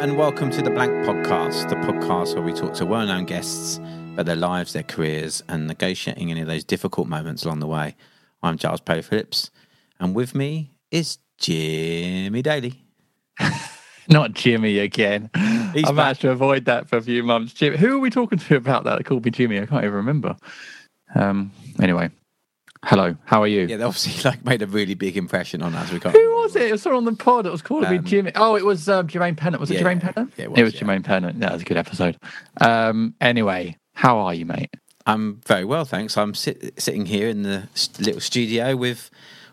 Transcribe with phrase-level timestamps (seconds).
[0.00, 3.76] And welcome to the Blank Podcast, the podcast where we talk to well known guests
[4.14, 7.96] about their lives, their careers, and negotiating any of those difficult moments along the way.
[8.42, 9.50] I'm Giles Paley-Phillips,
[9.98, 12.82] and with me is Jimmy Daly.
[14.08, 15.28] Not Jimmy again.
[15.74, 15.94] He's back.
[15.94, 17.52] managed to avoid that for a few months.
[17.52, 18.96] Jim, who are we talking to about that?
[18.96, 19.60] They called me Jimmy.
[19.60, 20.34] I can't even remember.
[21.14, 21.52] Um.
[21.78, 22.08] Anyway,
[22.84, 23.16] hello.
[23.24, 23.66] How are you?
[23.66, 25.92] Yeah, they obviously like made a really big impression on us.
[25.92, 26.14] We can't.
[26.14, 26.62] Who was it?
[26.62, 27.46] It was on the pod.
[27.46, 28.32] It was called Um, me Jimmy.
[28.34, 29.60] Oh, it was um, Jermaine Pennant.
[29.60, 30.00] Was it Yeah, Jermaine.
[30.00, 30.32] Pennant?
[30.36, 30.80] Yeah, it it was, was yeah.
[30.80, 31.40] Jermaine Pennant.
[31.40, 32.16] That was a good episode.
[32.60, 33.14] Um.
[33.20, 34.70] Anyway, how are you, mate?
[35.06, 36.16] I'm very well, thanks.
[36.18, 39.10] I'm sit, sitting here in the little studio with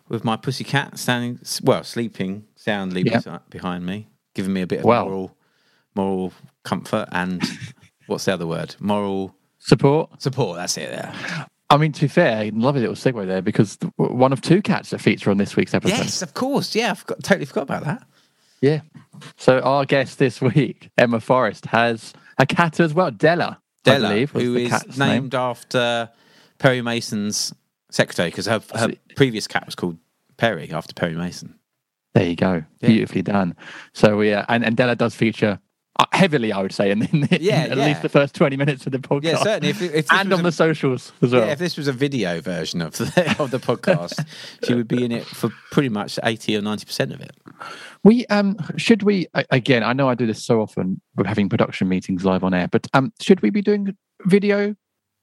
[0.10, 3.40] with my pussy cat standing, well, sleeping soundly Yeah.
[3.50, 5.06] behind me, giving me a bit of Well.
[5.06, 5.38] moral
[5.96, 6.34] moral
[6.64, 7.42] comfort and
[8.08, 8.76] what's the other word?
[8.80, 10.22] Moral Support.
[10.22, 10.58] support.
[10.58, 10.90] That's it.
[10.92, 11.46] Yeah.
[11.70, 15.00] I mean, to be fair, lovely little segue there because one of two cats that
[15.00, 15.98] feature on this week's episode.
[15.98, 16.74] Yes, of course.
[16.76, 18.08] Yeah, I've got, totally forgot about that.
[18.62, 18.82] Yeah.
[19.36, 23.60] So our guest this week, Emma Forrest, has a cat as well, Della.
[23.86, 25.10] I Della, believe, who is cat's name.
[25.10, 26.10] named after
[26.58, 27.54] Perry Mason's
[27.90, 29.98] secretary, because her, her previous cat was called
[30.38, 31.56] Perry after Perry Mason.
[32.14, 32.64] There you go.
[32.80, 32.88] Yeah.
[32.88, 33.56] Beautifully done.
[33.94, 35.60] So yeah, and, and Della does feature
[36.14, 37.86] heavily, I would say, in, in, in Yeah, at yeah.
[37.86, 39.24] least the first twenty minutes of the podcast.
[39.24, 39.70] Yeah, certainly.
[39.70, 41.46] If, if and on a- the socials as well.
[41.46, 44.26] Yeah, if this was a video version of the, of the podcast,
[44.66, 47.32] she would be in it for pretty much eighty or ninety percent of it.
[48.04, 49.84] we um should we again?
[49.84, 52.88] I know I do this so often with having production meetings live on air, but
[52.94, 54.76] um should we be doing video?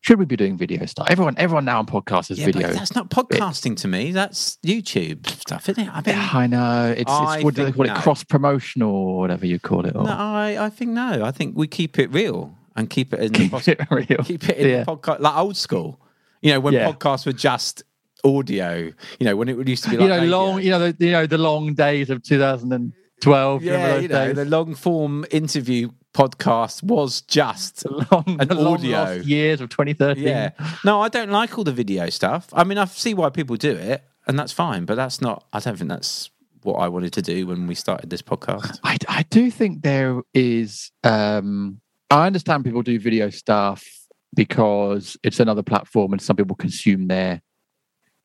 [0.05, 1.07] Should we be doing video stuff?
[1.09, 2.69] Everyone, everyone now on podcast is Yeah, video.
[2.69, 4.13] but that's not podcasting to me.
[4.13, 5.89] That's YouTube stuff, isn't it?
[5.91, 6.95] I mean, Yeah, I know.
[6.95, 8.03] It's, I it's what do they think call it?
[8.03, 9.97] Cross promotional or whatever you call it.
[9.97, 11.25] Or no, I, I think no.
[11.25, 14.19] I think we keep it real and keep it in the keep pos- it real.
[14.25, 14.85] keep it in Yeah.
[14.85, 15.99] the podcast like old school.
[16.43, 16.93] You know, when Yeah.
[16.93, 17.83] podcasts were just
[18.25, 18.75] audio.
[19.19, 20.31] You know, when it used to be like you know, radio.
[20.39, 20.61] long.
[20.61, 23.63] You know, the you know the long days of 2012.
[23.65, 24.37] yeah, remember those you know, days?
[24.37, 29.13] the long form interview podcast was just long, an audio.
[29.15, 30.25] years of 2013.
[30.25, 30.51] Yeah.
[30.85, 32.49] No, I don't like all the video stuff.
[32.53, 35.61] I mean, I see why people do it, and that's fine, but that's not, I
[35.61, 36.31] don't think that's
[36.63, 38.79] what I wanted to do when we started this podcast.
[38.83, 40.91] I, I do think there is.
[41.03, 41.81] Um,
[42.11, 43.85] I understand people do video stuff
[44.35, 47.43] because it's another platform, and some people consume their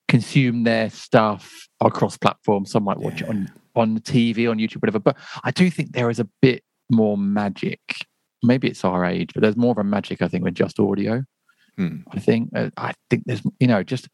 [0.08, 2.72] consume their stuff across platforms.
[2.72, 5.00] Some might watch it on on TV, on YouTube, whatever.
[5.00, 7.80] But I do think there is a bit more magic.
[8.44, 11.24] Maybe it's our age, but there's more of a magic, I think, with just audio.
[11.78, 11.98] Hmm.
[12.12, 14.08] I think uh, I think there's you know just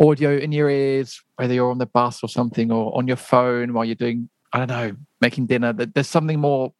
[0.00, 3.72] audio in your ears, whether you're on the bus or something, or on your phone
[3.72, 5.72] while you're doing I don't know making dinner.
[5.72, 6.72] There- There's something more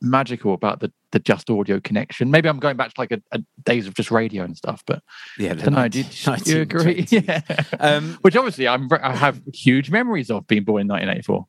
[0.00, 2.30] magical about the the just audio connection.
[2.30, 5.02] Maybe I'm going back to like a, a days of just radio and stuff, but
[5.38, 5.88] Yeah, I don't know.
[5.88, 6.04] Do, you-
[6.44, 7.04] you agree?
[7.04, 7.10] 1920s.
[7.26, 7.64] Yeah.
[7.80, 11.46] Um, Which obviously I'm I have huge memories of being born in 1984.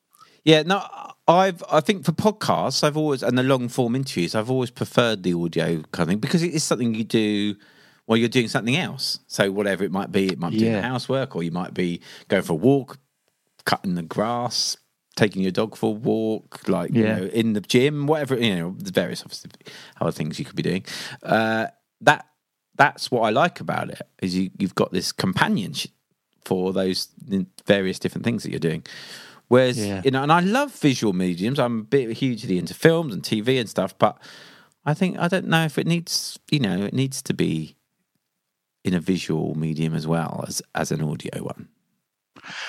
[0.50, 0.84] Yeah, no,
[1.28, 5.22] I've I think for podcasts, I've always and the long form interviews, I've always preferred
[5.22, 7.56] the audio kind of thing because it is something you do
[8.07, 9.19] while you're doing something else.
[9.28, 12.42] So whatever it might be, it might be doing housework, or you might be going
[12.42, 12.98] for a walk,
[13.66, 14.75] cutting the grass,
[15.16, 18.75] taking your dog for a walk, like you know, in the gym, whatever you know,
[18.80, 19.52] the various obviously
[20.02, 20.84] other things you could be doing.
[21.22, 21.68] Uh,
[22.02, 22.25] that
[22.74, 25.92] that's what I like about it is you you've got this companionship
[26.44, 27.10] for those
[27.68, 28.84] various different things that you're doing.
[29.50, 30.01] Whereas Yeah.
[30.06, 31.60] you know, and I love visual mediums.
[31.60, 34.18] I'm a bit hugely into films and TV and stuff, but
[34.86, 37.75] I think I don't know if it needs you know it needs to be
[38.86, 41.68] in a visual medium as well as as an audio one.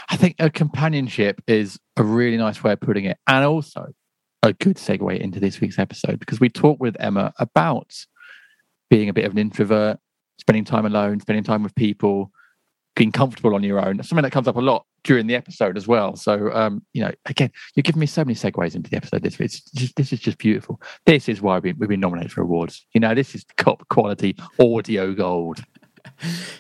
[0.09, 3.93] I think a companionship is a really nice way of putting it, and also
[4.43, 7.95] a good segue into this week's episode because we talked with Emma about
[8.89, 9.99] being a bit of an introvert,
[10.41, 12.33] spending time alone, spending time with people,
[13.01, 14.03] being comfortable on your own.
[14.03, 16.17] Something that comes up a lot during the episode as well.
[16.17, 19.41] So, um, you know, again, you're giving me so many segues into the episode this.
[19.41, 20.83] It's just, this is just beautiful.
[21.07, 22.85] This is why we've been nominated for awards.
[22.93, 25.65] You know, this is top quality audio gold.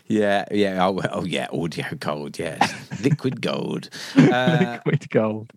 [0.06, 3.88] Yeah, yeah, oh, oh yeah, audio gold, yes, liquid gold.
[4.16, 5.52] Uh, Liquid gold.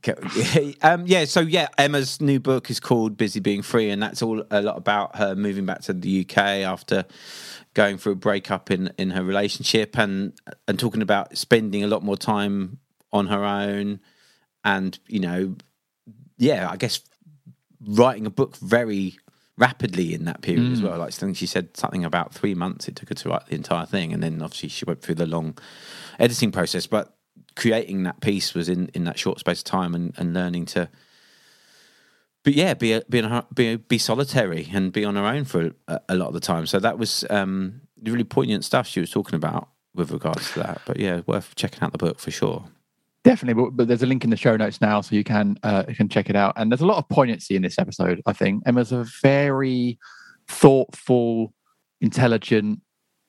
[0.82, 4.44] Um, yeah, so yeah, Emma's new book is called Busy Being Free, and that's all
[4.52, 7.06] a lot about her moving back to the UK after
[7.74, 10.34] going through a breakup in, in her relationship and
[10.68, 12.78] and talking about spending a lot more time
[13.12, 14.00] on her own
[14.64, 15.56] and, you know,
[16.38, 17.02] yeah, I guess
[17.86, 19.18] writing a book very
[19.58, 20.98] rapidly in that period as well.
[20.98, 24.14] Like she said something about three months it took her to write the entire thing,
[24.14, 25.58] and then obviously she went through the long
[26.20, 26.88] editing process.
[26.88, 27.16] But
[27.56, 30.90] creating that piece was in in that short space of time, and, and learning to.
[32.44, 35.72] But yeah, be a, be, a, be be solitary and be on her own for
[35.88, 36.66] a, a lot of the time.
[36.66, 40.82] So that was um, really poignant stuff she was talking about with regards to that.
[40.86, 42.66] But yeah, worth checking out the book for sure.
[43.24, 45.84] Definitely, but, but there's a link in the show notes now, so you can uh,
[45.88, 46.54] you can check it out.
[46.58, 48.22] And there's a lot of poignancy in this episode.
[48.26, 49.98] I think Emma's a very
[50.50, 51.54] thoughtful,
[52.02, 52.82] intelligent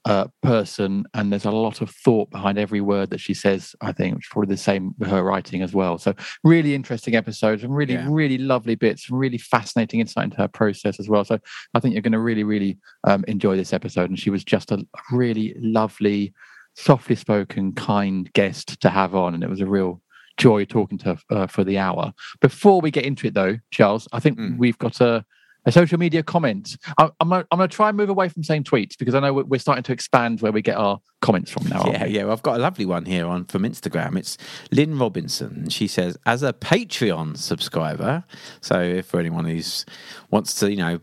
[0.05, 3.77] uh, person, and there's a lot of thought behind every word that she says.
[3.83, 5.97] I think, which is probably the same with her writing as well.
[5.99, 6.13] So,
[6.43, 8.09] really interesting episodes and really, Yeah.
[8.11, 11.25] really lovely bits, and really fascinating insight into her process as well.
[11.25, 11.39] So,
[11.73, 14.11] I think you're going to really, really um, enjoy this episode.
[14.11, 16.35] And she was just a really lovely
[16.75, 20.01] softly spoken, kind guest to have on, and it was a real
[20.37, 22.13] joy talking to her uh, for the hour.
[22.41, 24.59] Before we get into it, though, Charles, I think Mm.
[24.59, 25.25] we've got a,
[25.65, 26.77] a social media comment.
[26.99, 29.21] I, I'm gonna, I'm going to try and move away from saying tweets because I
[29.21, 31.85] know we're, we're starting to expand where we get our comments from now.
[31.87, 32.25] Yeah, yeah.
[32.25, 34.19] Well, I've got a lovely one here on from Instagram.
[34.19, 34.37] It's
[34.73, 35.71] Lynn Robinson.
[35.71, 38.25] She says, as a Patreon subscriber,
[38.61, 39.87] so if for anyone who's
[40.31, 40.99] wants to, you know,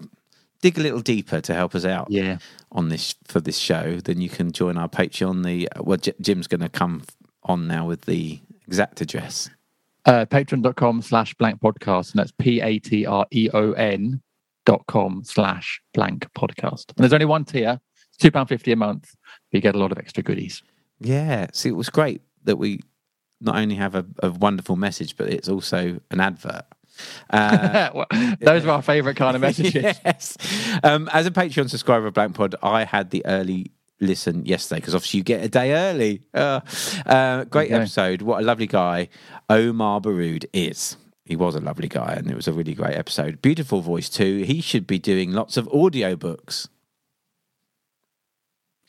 [0.62, 2.38] dig a little deeper to help us out yeah.
[2.72, 5.44] on this for this show, then you can join our Patreon.
[5.44, 7.04] The well, J- Jim's going to come
[7.44, 9.50] on now with the exact address.
[10.06, 14.22] Uh, Patreon.com slash blank podcast, and that's P A T R E O N
[14.66, 16.90] dot com slash blank podcast.
[16.90, 17.80] And there's only one tier,
[18.14, 20.64] it's £2.50 a month, but you get a lot of extra goodies.
[21.00, 22.80] Yeah, see, it was great that we
[23.40, 26.66] not only have a, a wonderful message, but it's also an advert.
[27.30, 28.06] Uh,
[28.42, 29.74] Those are our favourite kind of messages.
[30.06, 30.38] yes.
[30.84, 33.72] Um, as a Patreon subscriber of Blank Pod, I had the early
[34.02, 36.22] listen yesterday because obviously you get a day early.
[36.34, 36.60] Uh,
[37.06, 37.80] uh, great Okay.
[37.82, 38.22] episode.
[38.22, 39.08] What a lovely guy
[39.50, 40.98] Omar Baroud is.
[41.24, 43.42] He was a lovely guy and it was a really great episode.
[43.42, 44.44] Beautiful voice too.
[44.44, 46.68] He should be doing lots of audiobooks.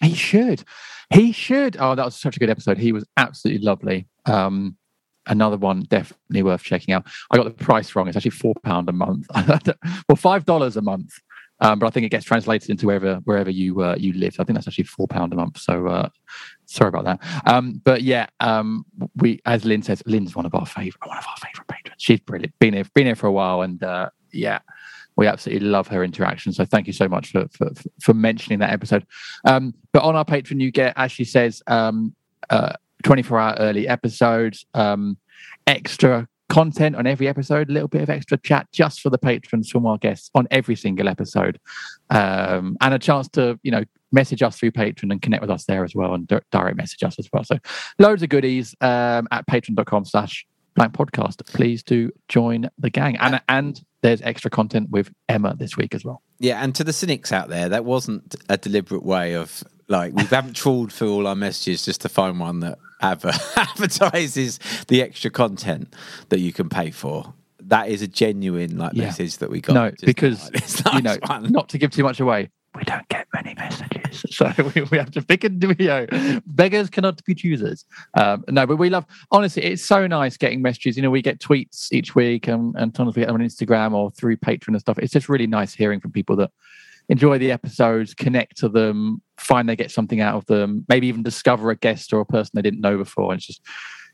[0.01, 0.65] He should.
[1.11, 1.77] He should.
[1.79, 2.79] Oh, that was such a good episode.
[2.79, 4.09] He was absolutely lovely.
[4.27, 4.77] Um,
[5.27, 7.07] another one definitely worth checking out.
[7.31, 8.09] I got the price wrong.
[8.09, 9.27] It's actually four pound a month.
[10.09, 11.13] well, five dollars a month.
[11.61, 14.35] Um, but I think it gets translated into wherever wherever you uh, you live.
[14.39, 15.59] I think that's actually four pound a month.
[15.59, 16.09] So uh,
[16.67, 17.21] sorry about that.
[17.47, 21.25] Um, but yeah, um, we as Lynn says, Lynn's one of our favorite one of
[21.25, 22.03] our favorite patrons.
[22.03, 22.59] She's brilliant.
[22.59, 24.59] Been here been here for a while, and uh, yeah,
[25.15, 26.53] we absolutely love her interaction.
[26.53, 29.07] So thank you so much for for, for mentioning that episode.
[29.45, 32.15] Um, but on our Patreon, you get, as she says, um,
[32.51, 35.17] uh, 24 hour early episodes, um,
[35.67, 39.71] extra content on every episode, a little bit of extra chat just for the patrons
[39.71, 41.59] from our guests on every single episode,
[42.11, 45.65] um, and a chance to, you know, message us through Patreon and connect with us
[45.65, 47.45] there as well and di- direct message us as well.
[47.45, 47.59] So
[47.99, 51.45] loads of goodies um, at patreon.com slash blank podcast.
[51.47, 53.17] Please do join the gang.
[53.17, 56.23] And, and there's extra content with Emma this week as well.
[56.39, 60.25] Yeah, and to the cynics out there, that wasn't a deliberate way of like we
[60.25, 64.59] haven't trawled through all our messages just to find one that adver- advertises
[64.89, 65.95] the extra content
[66.31, 67.33] that you can pay for.
[67.61, 69.05] That is a genuine like Yeah.
[69.05, 69.75] message that we got.
[69.75, 70.51] No, because.
[70.55, 74.51] It's you know, not to give too much away, we don't get many messages, so
[74.75, 75.75] we, we have to pick and do.
[75.79, 77.85] You know, beggars cannot be choosers.
[78.15, 79.05] Um, no, but we love.
[79.31, 80.97] Honestly, it's so nice getting messages.
[80.97, 83.93] You know, we get tweets each week, and and sometimes we get them on Instagram
[83.93, 84.99] or through Patreon and stuff.
[84.99, 86.51] It's just really nice hearing from people that
[87.09, 91.23] enjoy the episodes, connect to them, find they get something out of them, maybe even
[91.23, 93.35] discover a guest or a person they didn't know before.
[93.35, 93.61] It's just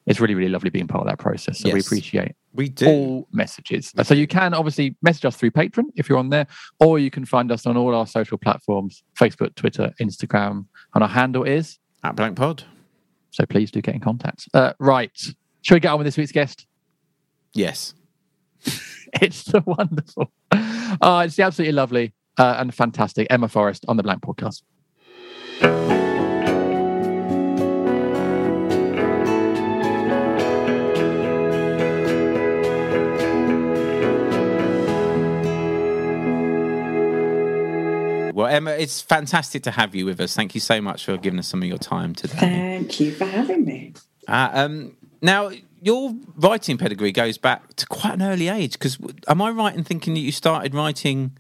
[0.07, 1.59] it's really, really lovely being part of that process.
[1.59, 2.87] So we appreciate We do.
[2.87, 3.92] all messages.
[4.04, 6.47] So you can obviously message us through Patreon if you're on there,
[6.80, 10.64] or you can find us on all our social platforms Facebook, Twitter, Instagram,
[10.95, 11.78] and our handle is.
[12.04, 12.64] At Blank Pod.
[13.33, 14.49] So please do get in contact.
[14.54, 15.11] Uh, right.
[15.61, 16.66] Shall we get on with this week's guest?
[17.52, 17.92] Yes.
[19.23, 20.30] It's the wonderful.
[20.52, 24.62] Uh, it's the absolutely lovely uh, and fantastic Emma Forrest on the Blank Podcast.
[38.35, 40.37] Well, Emma, it's fantastic to have you with us.
[40.37, 42.37] Thank you so much for giving us some of your time today.
[42.37, 43.95] Thank you for having me.
[44.28, 45.50] Uh, um, now,
[45.83, 48.75] your writing pedigree goes back to quite an early age.
[48.75, 51.37] Because am I right in thinking that you started writing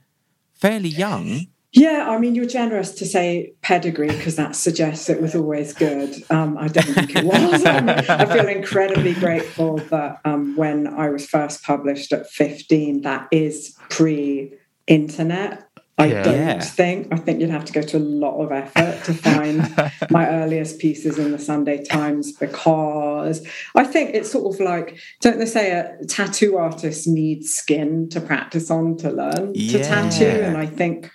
[0.58, 1.46] fairly young?
[1.72, 6.14] Yeah, I mean, you're generous to say pedigree because that suggests it was always good.
[6.30, 7.64] Um, I don't think it was.
[7.64, 13.28] Um, I feel incredibly grateful that um, when I was first published at 15, that
[13.30, 14.54] is pre
[14.86, 15.67] internet.
[15.98, 16.22] I Yeah.
[16.22, 16.60] don't Yeah.
[16.60, 17.08] think.
[17.10, 19.58] I think you'd have to go to a lot of effort to find
[20.10, 25.38] my earliest pieces in the Sunday Times because I think it's sort of like, don't
[25.38, 30.24] they say a tattoo artist needs skin to practice on to learn to tattoo?
[30.26, 31.10] And I think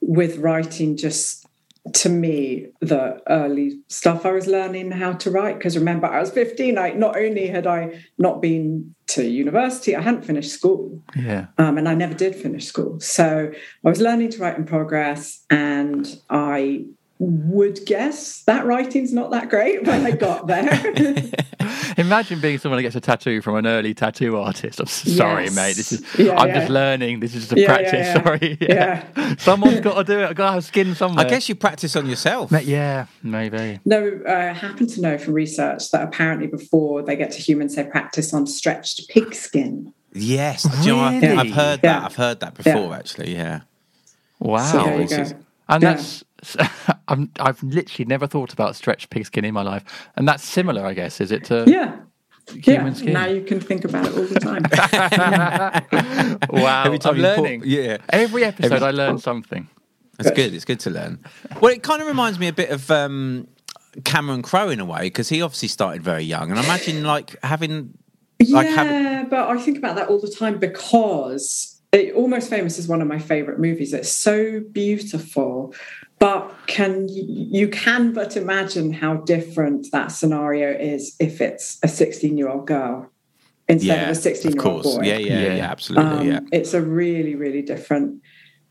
[0.00, 1.37] with writing, just
[1.94, 6.30] to me, the early stuff I was learning how to write, because remember, I was
[6.30, 11.46] 15, I not only had I not been to university, I hadn't finished school Yeah.
[11.58, 13.00] um, and I never did finish school.
[13.00, 13.50] So
[13.84, 16.86] I was learning to write in progress, and I
[17.20, 20.70] would guess that writing's not that great when I got there.
[21.98, 24.80] Imagine being someone who gets a tattoo from an early tattoo artist.
[24.80, 25.54] I'm sorry, Yes.
[25.56, 25.76] mate.
[25.76, 26.54] This is Yeah, I'm yeah.
[26.60, 27.20] just learning.
[27.20, 27.92] This is just a Yeah, practice.
[27.92, 28.22] yeah, yeah.
[28.24, 28.58] Sorry.
[29.18, 29.34] Yeah.
[29.38, 30.26] Someone's got to do it.
[30.30, 31.26] I've got to have skin somewhere.
[31.26, 32.52] I guess you practice on yourself.
[32.62, 33.80] Yeah, maybe.
[33.84, 37.84] no, I happen to know from research that apparently before they get to humans, they
[37.84, 39.92] practice on stretched pig skin.
[40.12, 40.62] Yes.
[40.62, 41.36] Do you know, I've, Really?
[41.36, 42.04] I've heard that.
[42.04, 43.34] I've heard that before, actually.
[43.34, 43.60] Yeah.
[44.38, 44.58] Wow.
[44.70, 45.30] So there you go.
[45.68, 46.02] And Yeah.
[46.40, 46.56] That's
[47.08, 49.84] I'm, I've literally never thought about stretched pigskin in my life,
[50.16, 51.20] and that's similar, I guess.
[51.20, 51.96] Is it to Yeah.
[52.52, 52.92] human yeah.
[52.92, 53.12] skin?
[53.12, 54.62] Now you can think about it all the time.
[56.50, 57.62] wow, Every time I'm you put- learning.
[57.64, 57.98] yeah.
[58.10, 59.68] every episode Every- I learn something.
[60.20, 60.52] It's good.
[60.52, 61.20] It's good to learn.
[61.60, 63.46] Well, it kind of reminds me a bit of um,
[64.04, 67.40] Cameron Crowe in a way because he obviously started very young, and I imagine like
[67.44, 67.96] having
[68.40, 72.78] like yeah, having but I think about that all the time because it, Almost Famous
[72.80, 73.92] is one of my favorite movies.
[73.94, 75.72] It's so beautiful,
[76.18, 82.36] but can you can but imagine how different that scenario is if it's a 16
[82.36, 83.10] year old girl
[83.68, 85.02] instead yeah, of a 16 of year old course, boy.
[85.02, 85.70] yeah, yeah, yeah, Yeah.
[85.70, 86.40] absolutely, Um, yeah.
[86.52, 88.22] It's a really, really different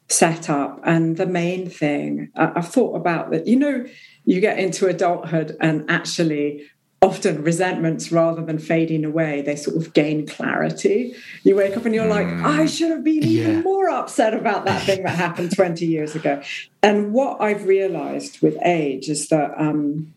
[0.10, 0.80] setup.
[0.84, 3.86] And the main thing I- I've thought about that, you know,
[4.26, 6.64] you get into adulthood and actually
[7.02, 11.14] often resentments rather than fading away, they sort of gain clarity.
[11.44, 13.42] You wake up and you're like, I should have been Yeah.
[13.42, 16.42] even more upset about that thing that happened 20 years ago.
[16.82, 20.14] And what I've realized with age is that um,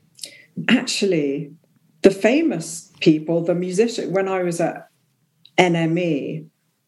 [0.68, 1.52] actually
[2.02, 4.88] the famous people, the musician, when I was at
[5.58, 6.46] NME,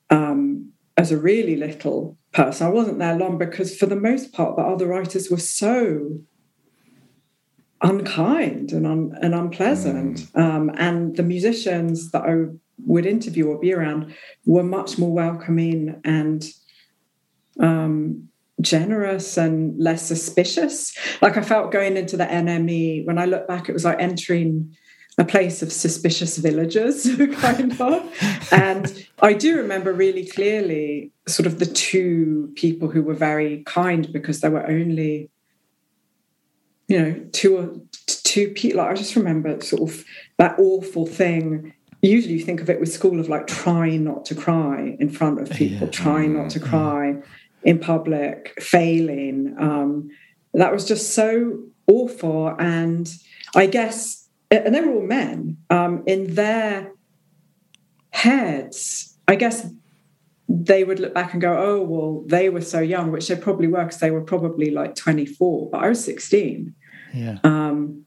[0.09, 2.67] um, as a really little person.
[2.67, 6.19] I wasn't there long because, for the most part, the other writers were so
[7.83, 10.27] unkind and un- and unpleasant.
[10.35, 12.47] Um, and the musicians that I
[12.85, 14.15] would interview or be around
[14.47, 16.45] were much more welcoming and
[17.61, 18.29] um,
[18.61, 20.97] generous and less suspicious.
[21.21, 24.77] Like I felt going into the NME, when I look back, it was like entering
[25.19, 28.53] a place of suspicious villagers, kind of.
[28.53, 34.11] And I do remember really clearly sort of the two people who were very kind
[34.12, 35.31] because there were only,
[36.89, 37.75] you know, two or
[38.07, 38.81] two people.
[38.81, 40.05] I just remember sort of
[40.39, 41.73] that awful thing.
[42.01, 45.41] Usually you think of it with school of like trying not to cry in front
[45.41, 47.17] of people, trying not to cry
[47.62, 49.55] in public, failing.
[49.59, 50.11] Um,
[50.55, 52.49] that was just so awful.
[52.59, 53.09] And
[53.55, 54.23] I guess
[54.53, 56.93] and they were all men um, in their
[58.11, 59.67] heads i guess
[60.61, 63.67] they would look back and go oh well they were so young which they probably
[63.69, 66.75] were because they were probably like 24 but i was 16
[67.15, 67.39] Yeah.
[67.45, 68.05] um,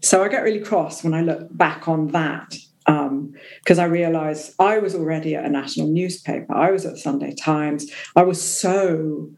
[0.00, 4.78] so i get really cross when i look back on that because I realized I
[4.78, 6.54] was already at a national newspaper.
[6.54, 7.90] I was at Sunday Times.
[8.14, 9.30] I was so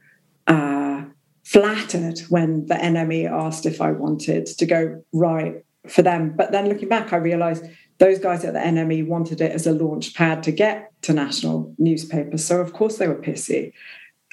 [0.47, 1.05] uh,
[1.45, 6.35] flattered when the NME asked if I wanted to go write for them.
[6.37, 7.65] But then looking back, I realized
[7.99, 11.75] those guys at the NME wanted it as a launch pad to get to national
[11.79, 12.45] newspapers.
[12.45, 13.73] So of course they were pissy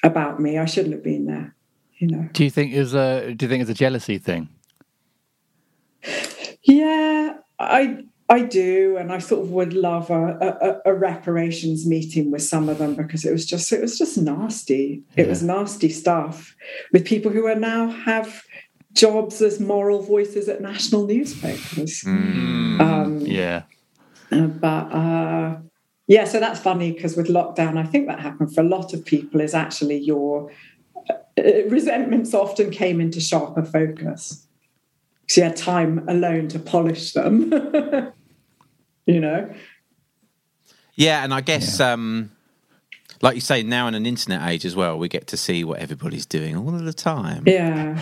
[0.03, 0.57] about me.
[0.57, 1.55] I shouldn't have been there.
[1.97, 2.29] You know.
[2.33, 4.49] Do you think is a Do you think it's a jealousy thing?
[6.63, 12.31] Yeah, I I do, and I sort of would love a, a, a, reparations meeting
[12.31, 15.03] with some of them because it was just it was just nasty.
[15.15, 16.55] It was nasty stuff
[16.91, 18.43] with people who are now have
[18.93, 22.01] jobs as moral voices at national newspapers.
[22.01, 23.63] Mm, um, yeah,
[24.31, 25.57] uh, but uh,
[26.07, 29.05] yeah, so that's funny because with lockdown, I think that happened for a lot of
[29.05, 29.41] people.
[29.41, 30.51] Is actually your
[31.09, 31.13] uh,
[31.69, 34.47] resentments often came into sharper focus.
[35.29, 37.51] So you had time alone to polish them.
[39.05, 39.53] you know?
[40.95, 41.93] Yeah, and I guess yeah.
[41.93, 42.31] um
[43.23, 45.79] like you say, now in an internet age as well, we get to see what
[45.79, 47.43] everybody's doing all of the time.
[47.47, 47.99] Yeah,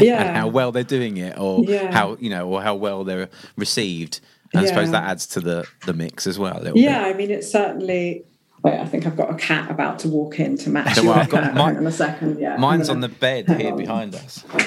[0.00, 1.92] yeah, and how well they're doing it, or yeah.
[1.92, 4.20] how you know, or how well they're received.
[4.54, 4.68] And yeah.
[4.68, 6.62] I suppose that adds to the the mix as well.
[6.76, 7.14] yeah, bit.
[7.14, 8.24] I mean, it's certainly
[8.62, 11.30] Wait, I think I've got a cat about to walk in to match well, I've
[11.30, 12.38] got mine, in a second.
[12.38, 13.78] Yeah, mine's gonna, on the bed here on.
[13.78, 14.44] behind us.
[14.48, 14.60] Come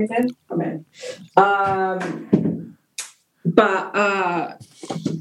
[0.00, 0.30] in.
[0.48, 0.84] Come in.
[1.36, 2.55] Um,
[3.46, 4.56] but uh,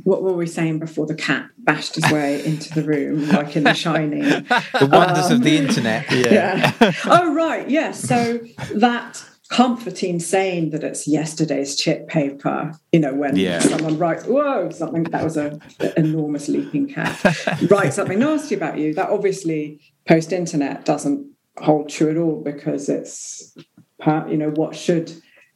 [0.03, 3.63] what were we saying before the cat bashed his way into the room, like in
[3.63, 4.22] The Shining?
[4.22, 6.05] the wonders um, of the internet.
[6.15, 6.74] Yeah.
[6.82, 6.91] yeah.
[7.05, 7.70] Oh right.
[7.70, 8.08] Yes.
[8.10, 8.39] Yeah.
[8.39, 8.39] So
[8.79, 13.60] that comforting saying that it's yesterday's chip paper you know when yeah.
[13.60, 15.60] someone writes whoa something that was a
[15.98, 17.24] enormous leaping cat
[17.70, 22.89] writes something nasty about you that obviously post internet doesn't hold true at all because
[22.89, 23.55] it's
[24.00, 25.12] part, you know what should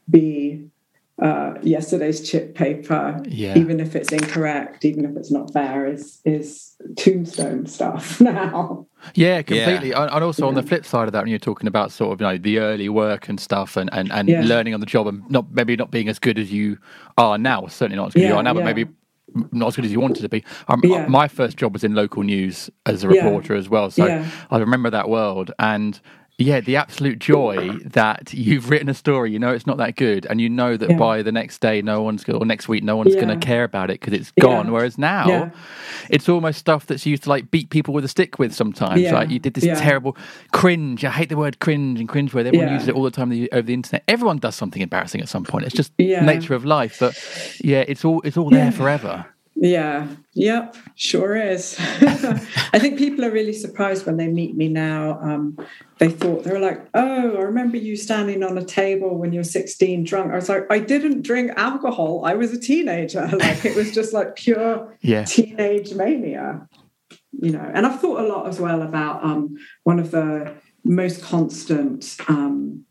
[0.10, 0.68] be
[1.22, 3.58] uh, yesterday's chip paper, yeah.
[3.58, 8.88] even if it's incorrect, even if it's not fair, is is tombstone stuff now.
[9.16, 9.90] Yeah, completely.
[9.90, 10.08] Yeah.
[10.12, 10.48] And also yeah.
[10.50, 12.60] on the flip side of that, when you're talking about sort of you know the
[12.60, 14.42] early work and stuff, and and, and yeah.
[14.42, 16.78] learning on the job, and not maybe not being as good as you
[17.18, 18.86] are now, certainly not as good as you are now, but maybe
[19.52, 20.44] not as good as you wanted to be.
[20.68, 24.58] Um, my first job was in local news as a reporter as well, so I
[24.58, 26.00] remember that world and
[26.40, 30.26] yeah, the absolute joy that you've written a story, you know it's not that good,
[30.28, 30.98] and you know that yeah.
[30.98, 33.22] by the next day, no one's going, or next week, no one's yeah.
[33.22, 34.68] going to care about it because it's gone.
[34.68, 34.72] Yeah.
[34.72, 35.52] Whereas now,
[36.10, 39.02] it's almost stuff that's used to like beat people with a stick with sometimes.
[39.12, 40.16] Like you did this terrible
[40.54, 41.04] cringe.
[41.04, 42.48] I hate the word cringe and cringe word.
[42.48, 44.04] Everyone uses it all the time over the internet.
[44.08, 45.66] Everyone does something embarrassing at some point.
[45.66, 46.98] It's just nature of life.
[47.00, 47.22] But
[47.62, 49.26] yeah, it's all it's all there forever.
[49.62, 51.76] Yeah, yep, sure is.
[51.80, 55.20] I think people are really surprised when they meet me now.
[55.20, 55.58] Um,
[55.98, 59.42] they thought, they were like, oh, I remember you standing on a table when you
[59.42, 60.32] were 16 drunk.
[60.32, 62.24] I was like, I didn't drink alcohol.
[62.24, 63.30] I was a teenager.
[63.40, 65.24] Like it was just like pure yeah.
[65.24, 66.68] teenage mania,
[67.32, 67.72] you know.
[67.74, 72.86] And I've thought a lot as well about um, one of the most constant um,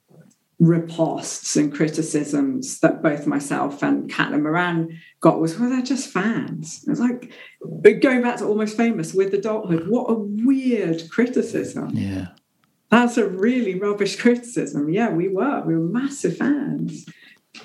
[0.60, 6.82] riposts and criticisms that both myself and Caitlin Moran got was, well, they're just fans.
[6.86, 7.32] It was like
[7.64, 9.88] uh, going back to almost famous with adulthood.
[9.88, 11.90] What a weird criticism.
[11.90, 12.28] Yeah.
[12.90, 14.88] That's a really rubbish criticism.
[14.88, 15.62] Yeah, we were.
[15.64, 17.06] We were massive fans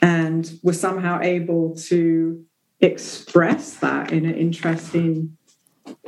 [0.01, 2.45] and were somehow able to
[2.79, 5.37] express that in an interesting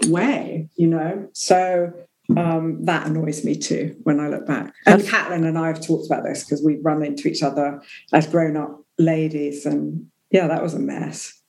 [0.07, 1.29] way, you know?
[1.33, 1.93] So
[2.35, 4.73] um, that annoys me too when I look back.
[4.85, 7.81] And Caitlin and I have talked about this because we run into each other
[8.13, 9.65] as grown up ladies.
[9.65, 11.41] And yeah, that was a mess.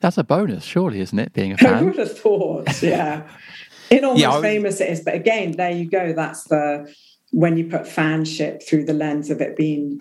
[0.00, 1.32] That's a bonus, surely, isn't it?
[1.32, 1.74] Being a fan.
[1.74, 3.28] I would have thought, yeah.
[3.90, 6.12] In almost yeah, famous it is, but again, there you go.
[6.12, 6.94] That's the
[7.30, 9.98] when you put fanship through the lens of it being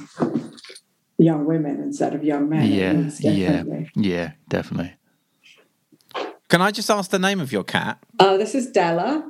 [1.17, 2.69] young women instead of young men.
[2.69, 3.63] Yeah, yeah,
[3.95, 4.93] yeah, definitely.
[6.49, 7.99] Can I just ask the name of your cat?
[8.19, 9.29] Uh, this is Della.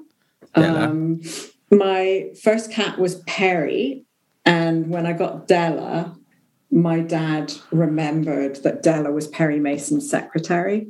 [0.55, 1.21] Um,
[1.71, 4.05] my first cat was Perry,
[4.45, 6.17] and when I got Della,
[6.71, 10.87] my dad remembered that Della was Perry Mason's secretary.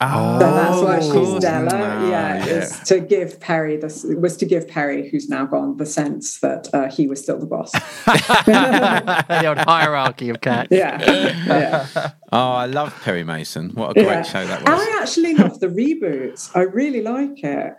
[0.00, 1.70] Oh, so that's why she's Della.
[1.70, 2.66] No, yeah, yeah.
[2.84, 6.88] to give Perry this was to give Perry, who's now gone, the sense that uh,
[6.88, 7.72] he was still the boss.
[8.06, 10.68] the old hierarchy of cats.
[10.70, 11.02] Yeah,
[11.46, 12.10] yeah.
[12.30, 13.70] Oh, I love Perry Mason.
[13.70, 14.22] What a great yeah.
[14.22, 14.68] show that was.
[14.68, 16.50] I actually love the reboot.
[16.54, 17.74] I really like it.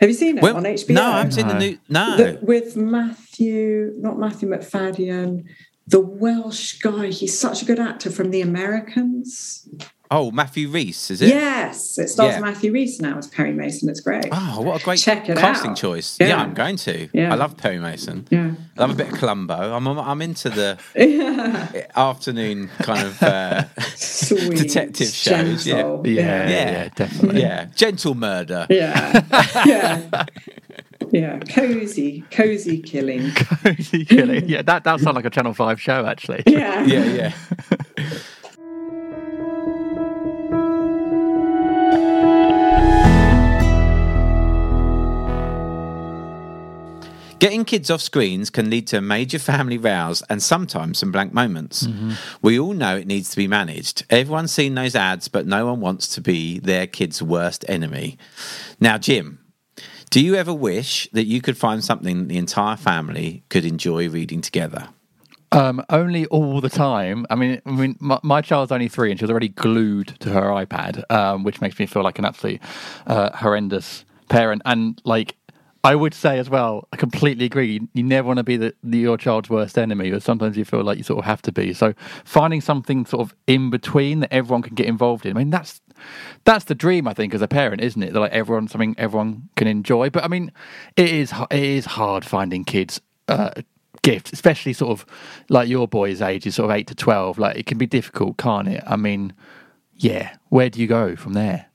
[0.00, 0.90] Have you seen it well, on HBO?
[0.90, 1.78] No, I haven't seen the new.
[1.88, 5.44] No, the, with Matthew, not Matthew Macfadyen,
[5.86, 7.08] the Welsh guy.
[7.08, 9.68] He's such a good actor from The Americans.
[10.10, 11.28] Oh, Matthew Rhys, is it?
[11.28, 12.40] Yes, it stars yeah.
[12.40, 13.88] Matthew Rhys now as Perry Mason.
[13.88, 14.26] It's great.
[14.30, 15.76] Oh, what a great Check it casting out.
[15.76, 16.16] choice.
[16.20, 16.28] Yeah.
[16.28, 16.42] yeah.
[16.42, 17.08] I'm going to.
[17.12, 17.32] Yeah.
[17.32, 18.26] I love Perry Mason.
[18.30, 18.52] Yeah.
[18.76, 19.74] I love a bit of Columbo.
[19.74, 21.86] I'm I'm into the yeah.
[21.96, 23.64] afternoon kind of uh,
[23.96, 25.66] Sweet, detective shows.
[25.66, 25.98] Yeah.
[26.04, 26.88] Yeah, yeah.
[26.94, 27.40] definitely.
[27.40, 28.66] Yeah, gentle murder.
[28.70, 29.24] Yeah,
[29.66, 30.24] yeah.
[31.12, 33.30] Yeah, cozy, cozy killing.
[33.62, 34.48] Cozy killing.
[34.48, 36.42] Yeah, that that sounds like a Channel Five show, actually.
[36.46, 37.32] Yeah, yeah, yeah.
[47.38, 51.86] Getting kids off screens can lead to major family rows and sometimes some blank moments.
[52.40, 54.06] We all know it needs to be managed.
[54.08, 58.16] Everyone's seen those ads, but no one wants to be their kid's worst enemy.
[58.80, 59.38] Now, Jim,
[60.08, 64.40] do you ever wish that you could find something the entire family could enjoy reading
[64.40, 64.88] together?
[65.52, 67.26] Um, only all the time.
[67.28, 70.42] I mean, I mean, my, my child's only three, and she's already glued to her
[70.42, 72.66] iPad, um, which makes me feel like an absolutely
[73.06, 74.62] uh, horrendous parent.
[74.64, 75.36] And like,
[75.86, 77.80] I would say as well, I completely agree.
[77.94, 80.98] You never want to be the, your child's worst enemy, but sometimes you feel like
[80.98, 81.72] you sort of have to be.
[81.74, 81.94] So
[82.24, 85.36] finding something sort of in between that everyone can get involved in.
[85.36, 85.80] I mean, that's
[86.42, 88.12] that's the dream, I think, as a parent, isn't it?
[88.14, 90.10] That like everyone something everyone can enjoy.
[90.10, 90.50] But I mean,
[90.96, 93.00] it is it is hard finding kids.
[93.28, 93.50] Uh,
[94.02, 95.06] gifts, especially sort of
[95.48, 97.38] like your boy's age is sort of eight to twelve.
[97.38, 98.82] Like it can be difficult, can't it?
[98.88, 99.34] I mean,
[99.94, 101.65] yeah, where do you go from there?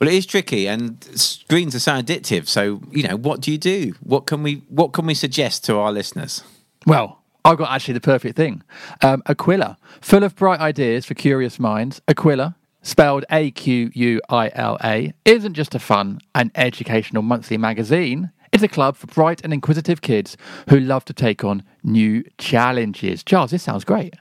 [0.00, 2.48] Well, it is tricky, and screens are so addictive.
[2.48, 3.94] So, you know, what do you do?
[4.00, 6.42] What can we What can we suggest to our listeners?
[6.86, 8.62] Well, I've got actually the perfect thing.
[9.02, 12.00] Um, Aquila, full of bright ideas for curious minds.
[12.08, 17.56] Aquila, spelled A Q U I L A, isn't just a fun and educational monthly
[17.56, 18.30] magazine.
[18.52, 20.36] It's a club for bright and inquisitive kids
[20.68, 23.24] who love to take on new challenges.
[23.24, 24.14] Charles, this sounds great.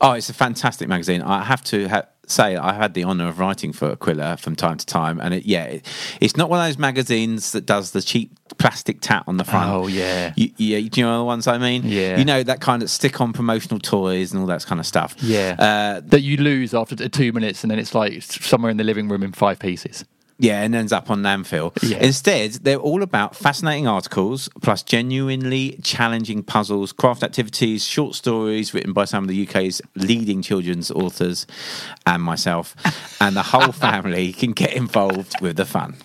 [0.00, 1.22] Oh, it's a fantastic magazine.
[1.22, 4.76] I have to ha- say, I had the honour of writing for Aquila from time
[4.76, 5.86] to time, and it, yeah, it,
[6.20, 9.70] it's not one of those magazines that does the cheap plastic tat on the front.
[9.70, 10.32] Oh, yeah.
[10.36, 10.78] you, yeah.
[10.88, 11.82] Do you know the ones I mean?
[11.84, 12.18] Yeah.
[12.18, 15.14] You know that kind of stick-on promotional toys and all that kind of stuff.
[15.20, 15.56] Yeah.
[15.58, 19.08] Uh, that you lose after two minutes and then it's like somewhere in the living
[19.08, 20.04] room in five pieces.
[20.40, 21.76] Yeah, and ends up on landfill.
[21.82, 21.98] Yeah.
[21.98, 28.94] Instead, they're all about fascinating articles, plus genuinely challenging puzzles, craft activities, short stories written
[28.94, 31.46] by some of the UK's leading children's authors,
[32.06, 32.74] and myself,
[33.20, 35.96] and the whole family can get involved with the fun.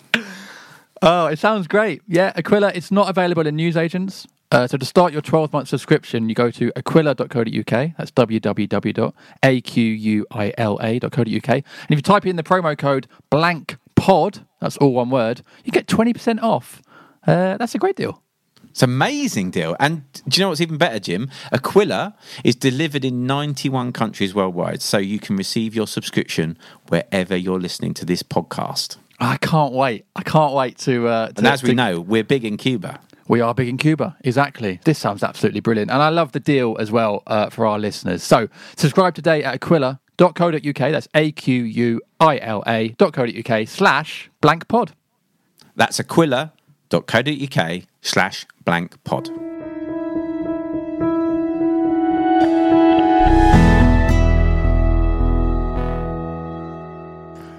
[1.00, 2.02] Oh, it sounds great.
[2.06, 4.26] Yeah, Aquila, it's not available in newsagents.
[4.52, 7.26] Uh, so to start your 12 month subscription, you go to aquila.co.uk.
[7.96, 9.14] That's www.aquila.co.uk.
[11.48, 15.72] And if you type in the promo code blank pod, that's all one word, you
[15.72, 16.80] get 20% off.
[17.26, 18.22] Uh, that's a great deal.
[18.70, 19.74] It's an amazing deal.
[19.80, 21.28] And do you know what's even better, Jim?
[21.50, 22.14] Aquila
[22.44, 26.56] is delivered in 91 countries worldwide, so you can receive your subscription
[26.88, 28.96] wherever you're listening to this podcast.
[29.18, 30.04] I can't wait.
[30.14, 31.08] I can't wait to.
[31.08, 33.00] Uh, to And as we to- know, we're big in Cuba.
[33.28, 34.78] We are big in Cuba, exactly.
[34.84, 35.90] This sounds absolutely brilliant.
[35.90, 38.22] And I love the deal as well uh, for our listeners.
[38.22, 39.60] So subscribe today at
[40.18, 40.92] aquila.co.uk.
[40.92, 44.92] That's A Q U I L A.co.uk slash blank pod.
[45.74, 49.30] That's aquila.co.uk slash blank pod.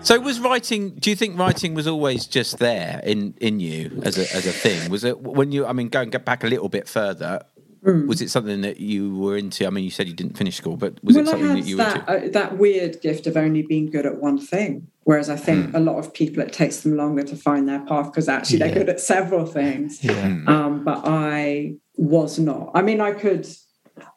[0.01, 0.91] So was writing?
[0.91, 4.53] Do you think writing was always just there in in you as a as a
[4.53, 4.89] thing?
[4.89, 5.65] Was it when you?
[5.65, 7.43] I mean, going get back a little bit further,
[7.83, 9.65] was it something that you were into?
[9.65, 11.57] I mean, you said you didn't finish school, but was it well, I something had
[11.57, 12.27] that you were that, into?
[12.27, 14.87] uh, that weird gift of only being good at one thing.
[15.03, 18.07] Whereas I think a lot of people, it takes them longer to find their path
[18.07, 20.03] because actually they're good at several things.
[20.47, 22.71] Um, but I was not.
[22.73, 23.47] I mean, I could.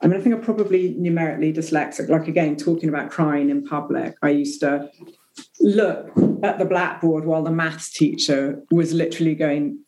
[0.03, 2.09] I mean, I think I'm probably numerically dyslexic.
[2.09, 4.91] Like again, talking about crying in public, I used to
[5.61, 6.11] look
[6.43, 9.79] at the blackboard while the maths teacher was literally going,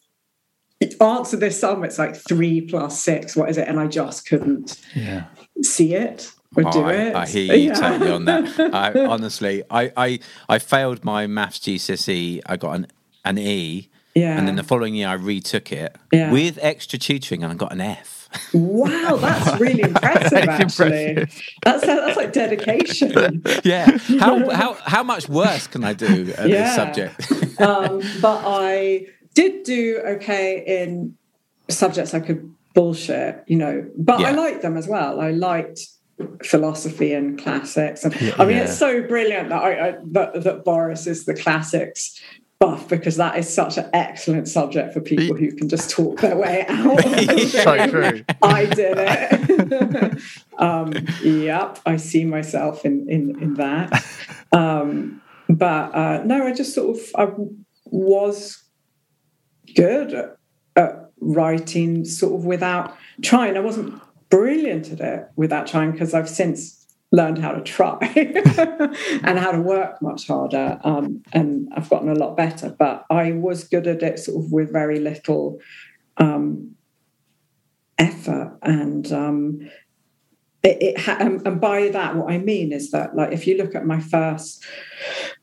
[1.01, 1.85] answer this sum.
[1.85, 3.37] It's like three plus six.
[3.37, 3.69] What is it?
[3.69, 5.25] And I just couldn't Yeah.
[5.63, 7.15] see it or do Oh, I, it.
[7.15, 7.75] I hear you Yeah.
[7.75, 8.45] totally on that.
[8.75, 10.19] I honestly, I, I,
[10.49, 12.41] I failed my maths GCSE.
[12.47, 12.87] I got an
[13.25, 14.37] an E, Yeah.
[14.37, 16.33] and then the following year I retook it Yeah.
[16.33, 18.29] with extra tutoring, and I got an F.
[18.53, 20.33] Wow, that's really impressive.
[20.33, 21.43] It's actually, impressive.
[21.63, 23.43] that's that's like dedication.
[23.65, 23.97] yeah.
[24.19, 26.65] How how how much worse can I do at Yeah.
[26.65, 27.61] this subject?
[27.61, 31.17] um, but I did do okay in
[31.69, 33.89] subjects I could bullshit, you know.
[33.97, 35.21] But I liked them as well.
[35.21, 35.81] I liked
[36.45, 38.65] philosophy and classics, and I mean, Yeah.
[38.65, 42.21] it's so brilliant that I, I that, that Boris is the classics
[42.59, 46.37] buff because that is such an excellent subject for people who can just talk their
[46.37, 47.01] way out.
[47.49, 48.23] So true.
[48.41, 50.23] I did it.
[50.59, 50.93] um,
[51.25, 54.05] yep, I see myself in in in that.
[54.55, 57.33] Um, but uh, no, I just sort of I
[57.87, 58.62] was
[59.75, 60.15] good
[60.77, 63.57] at, writing, sort of without trying.
[63.57, 66.83] I wasn't brilliant at it without trying because I've since
[67.13, 67.99] learned how to try
[69.23, 73.33] and how to work much harder um, and i've gotten a lot better but i
[73.33, 75.61] was good at it sort of with very little
[76.17, 76.75] um,
[77.99, 79.61] effort and um,
[80.63, 83.75] it, it ha- and by that what i mean is that like if you look
[83.75, 84.65] at my first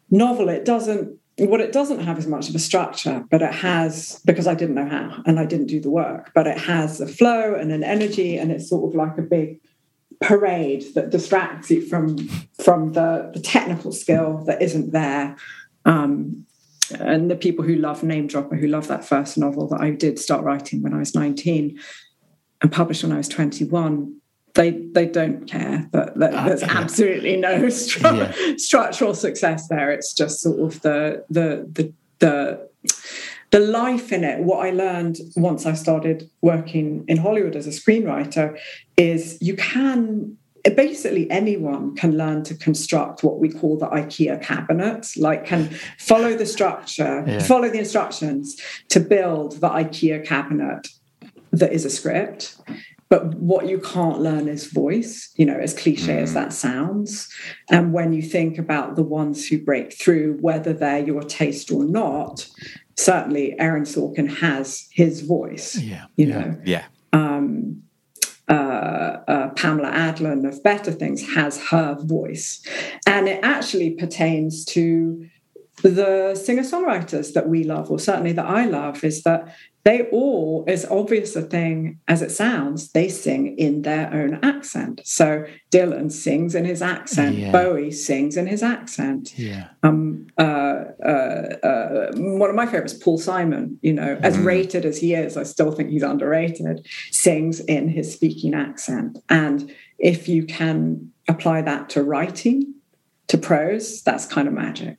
[0.10, 4.22] novel it doesn't what it doesn't have is much of a structure, but it has
[4.26, 6.32] because I didn't know how and I didn't do the work.
[6.34, 9.60] But it has a flow and an energy, and it's sort of like a big
[10.22, 12.18] parade that distracts you from
[12.64, 15.38] from the, the technical skill that isn't there.
[15.86, 16.46] Um,
[17.00, 20.44] and the people who love Namedropper, who love that first novel that I did start
[20.44, 21.80] writing when I was 19
[22.62, 24.19] and published when I was 21,
[24.60, 26.78] they they don't care that, that Ah, there's yeah.
[26.84, 28.58] absolutely no stru- Yeah.
[28.58, 29.90] structural success there.
[29.98, 31.86] It's just sort of the the the
[32.20, 32.34] the
[33.52, 34.38] the life in it.
[34.50, 35.16] What I learned
[35.50, 38.46] once I started working in Hollywood as a screenwriter
[38.98, 40.36] is you can
[40.76, 46.32] basically anyone can learn to construct what we call the IKEA cabinet, like can follow
[46.36, 47.40] the structure, Yeah.
[47.54, 48.46] follow the instructions
[48.90, 50.82] to build the IKEA cabinet
[51.60, 52.42] that is a script.
[53.10, 57.28] But what you can't learn is voice, you know, as cliche as that sounds.
[57.72, 61.84] And when you think about the ones who break through, whether they're your taste or
[61.86, 62.48] not,
[62.98, 66.06] certainly Aaron Sorkin has his voice, Yeah.
[66.18, 66.40] you yeah.
[66.40, 66.58] know.
[66.66, 66.86] Yeah.
[67.12, 67.82] Um,
[68.48, 72.62] uh, uh, Pamela Adlon of Better Things has her voice.
[73.08, 75.28] And it actually pertains to
[75.82, 80.66] the singer songwriters that we love, or certainly that I love, is that they all,
[80.68, 85.00] as obvious a thing as it sounds, they sing in their own accent.
[85.06, 87.52] So Dylan sings in his accent, Yeah.
[87.52, 89.34] Bowie sings in his accent.
[89.40, 89.70] Yeah.
[89.82, 95.00] Um, uh, uh, uh, one of my favorites, Paul Simon, you know, as rated as
[95.00, 99.18] he is, I still think he's underrated, sings in his speaking accent.
[99.30, 102.76] And if you can apply that to writing,
[103.28, 104.98] to prose, that's kind of magic.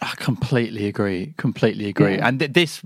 [0.00, 1.34] I completely agree.
[1.38, 2.14] Completely agree.
[2.16, 2.28] Yeah.
[2.28, 2.82] And th- this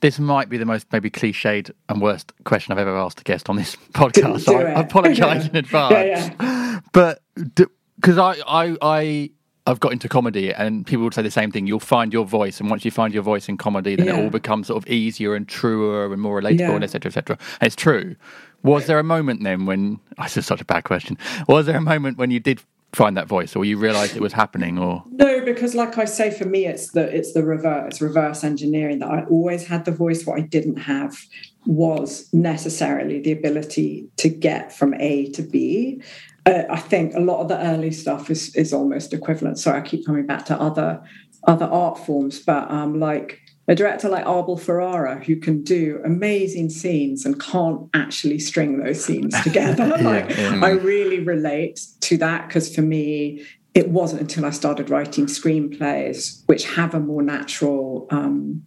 [0.00, 3.48] this might be the most maybe cliched and worst question I've ever asked a guest
[3.48, 4.42] on this podcast.
[4.42, 4.72] so I.
[4.72, 6.34] I apologise in advance.
[6.40, 7.22] Yeah, But
[7.96, 9.30] because I, I I
[9.66, 11.66] I've got into comedy and people would say the same thing.
[11.66, 14.28] You'll find your voice, and once you find your voice in comedy, then it all
[14.30, 16.72] becomes sort of easier and truer and more relatable, Yeah.
[16.74, 17.08] and etc.
[17.10, 17.38] etc.
[17.60, 18.16] And it's true.
[18.64, 20.00] Was there a moment then when?
[20.18, 21.16] Oh, this is such a bad question.
[21.48, 22.60] Was there a moment when you did
[22.94, 26.30] find that voice, or you realised it was happening, or No, because like I say,
[26.30, 29.92] for me, it's the it's the reverse, it's reverse engineering that I always had the
[29.92, 30.26] voice.
[30.26, 31.16] What I didn't have
[31.66, 36.02] was necessarily the ability to get from A to B.
[36.44, 39.58] Uh, I think a lot of the early stuff is is almost equivalent.
[39.58, 41.02] Sorry, I keep coming back to other
[41.46, 46.68] other art forms, but um, like a director like Abel Ferrara who can do amazing
[46.68, 49.86] scenes and can't actually string those scenes together.
[49.98, 53.44] like I really relate to that because for me,
[53.74, 58.66] it wasn't until I started writing screenplays which have a more natural um,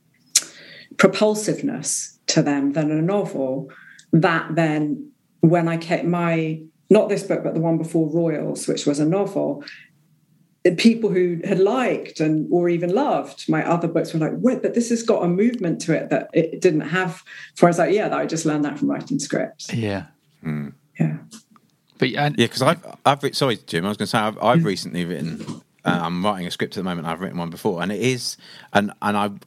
[0.97, 3.69] propulsiveness to them than a novel
[4.13, 8.85] that then when I kept my not this book but the one before Royals, which
[8.85, 9.63] was a novel,
[10.71, 14.73] people who had liked and or even loved my other books were like, wait, but
[14.73, 17.21] this has got a movement to it that it didn't have.
[17.55, 19.71] For I was like, yeah, that I just learned that from writing scripts.
[19.73, 20.05] yeah,
[20.99, 21.17] Yeah.
[21.97, 23.85] but and Yeah, because I've, I've writ- sorry, Jim.
[23.85, 25.45] I was going to say I've, I've recently written.
[25.85, 27.05] Uh, I'm writing a script at the moment.
[27.07, 28.37] I've written one before, and it is,
[28.73, 29.37] and and I've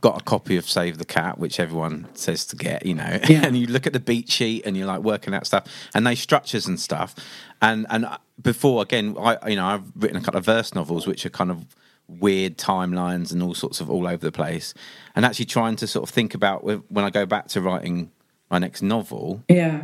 [0.00, 2.84] got a copy of Save the Cat, which everyone says to get.
[2.86, 3.42] You know, Yeah.
[3.46, 6.14] and you look at the beat sheet, and you're like working out stuff, and they
[6.14, 7.14] structures and stuff,
[7.60, 11.06] and and uh, before again, I you know I've written a couple of verse novels,
[11.06, 11.64] which are kind of
[12.08, 14.74] weird timelines and all sorts of all over the place,
[15.14, 18.10] and actually trying to sort of think about when I go back to writing
[18.50, 19.82] my next novel, Yeah.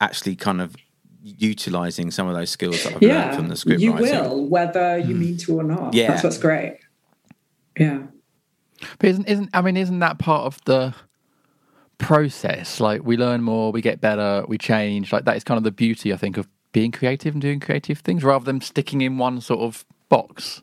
[0.00, 0.74] actually kind of
[1.22, 4.08] utilizing some of those skills that I've learned from the script You writing.
[4.08, 5.20] will, whether you hmm.
[5.20, 5.94] mean to or not.
[5.94, 6.08] Yeah.
[6.08, 6.78] That's what's great.
[7.78, 8.02] Yeah.
[8.98, 10.94] But isn't isn't I mean isn't that part of the
[11.98, 12.80] process?
[12.80, 15.12] Like we learn more, we get better, we change.
[15.12, 17.98] Like that is kind of the beauty, I think, of being creative and doing creative
[18.00, 20.62] things rather than sticking in one sort of box.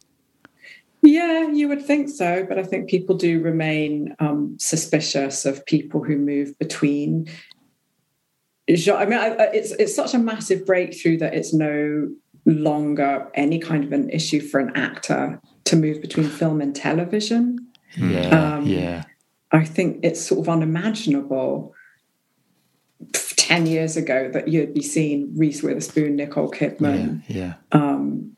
[1.02, 6.04] Yeah, you would think so, but I think people do remain um, suspicious of people
[6.04, 7.28] who move between.
[8.68, 12.10] I mean, I- it's it's such a massive breakthrough that it's no
[12.46, 17.65] longer any kind of an issue for an actor to move between film and television.
[17.98, 19.04] Yeah, Um, yeah,
[19.52, 21.74] I think it's sort of unimaginable
[23.14, 27.54] f- 10 years ago that you'd be seeing Reese Witherspoon, Nicole Kidman, yeah.
[27.72, 28.36] um,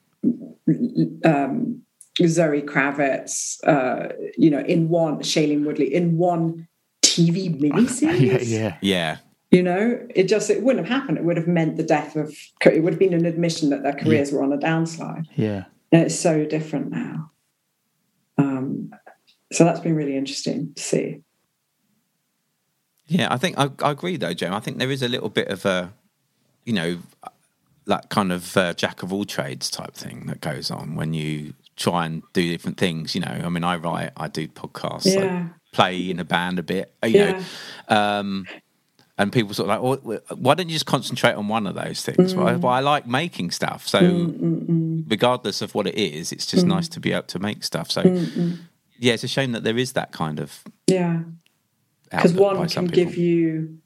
[1.24, 1.82] um,
[2.26, 6.68] Zoe Kravitz, uh, you know, in one, Shailene Woodley, in one
[7.04, 8.50] TV miniseries.
[8.50, 8.78] yeah, yeah.
[8.82, 9.18] Yeah,
[9.52, 11.18] You know, it just, it wouldn't have happened.
[11.20, 13.94] It would have meant the death of, it would have been an admission that their
[13.94, 15.26] careers were on a downslide.
[15.36, 15.66] Yeah.
[15.92, 17.32] And it's so different now.
[18.40, 18.92] Um,
[19.52, 21.22] so that's been really interesting to see.
[23.08, 23.28] yeah.
[23.34, 24.54] I think I, I agree though, Jim.
[24.54, 25.94] I think there is a little bit of a,
[26.66, 26.98] you know,
[27.86, 31.54] that kind of uh, jack of all trades type thing that goes on when you
[31.78, 33.16] try and do different things.
[33.16, 36.64] You know, I mean, I write, I do podcasts, I play in a band a
[36.64, 36.94] bit.
[37.04, 37.44] You Yeah.
[37.90, 38.48] know, um,
[39.20, 42.04] and people sort of like, well, why don't you just concentrate on one of those
[42.04, 42.36] things?
[42.36, 42.62] Well, I, Mm.
[42.62, 44.34] well, I like making stuff, so
[45.08, 46.50] regardless of what it is, it's Mm.
[46.52, 47.90] just nice to be able to make stuff.
[47.90, 48.02] So,
[49.00, 51.22] yeah, it's a shame that there is that kind of Yeah.
[52.10, 52.96] Because one can people.
[53.06, 53.78] give you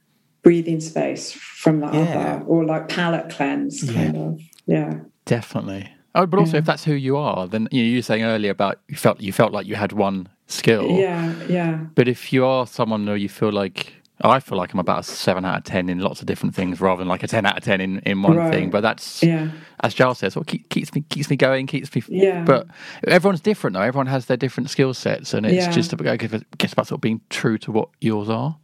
[0.44, 2.02] breathing space from the Yeah.
[2.02, 4.40] other, or like palate cleanse, kind of.
[4.68, 5.00] Yeah.
[5.26, 5.88] Definitely.
[6.14, 8.52] Oh, but also if that's who you are, then you know, you were saying earlier
[8.52, 10.88] about you felt you felt like you had one skill.
[10.92, 11.34] Yeah.
[11.48, 11.80] Yeah.
[11.96, 15.04] But if you are someone where you feel like I feel like I'm about a
[15.04, 17.58] seven out of ten in lots of different things, rather than like a ten out
[17.58, 18.54] of ten in, in one Right.
[18.54, 18.70] thing.
[18.70, 19.50] But that's Yeah.
[19.84, 22.04] as Giles says, what keep, keeps me keeps me going, keeps me.
[22.08, 22.44] Yeah.
[22.44, 22.68] But
[23.08, 23.82] everyone's different though.
[23.82, 25.72] Everyone has their different skill sets, and it's Yeah.
[25.72, 28.58] just about, I guess about sort of being true to what yours are.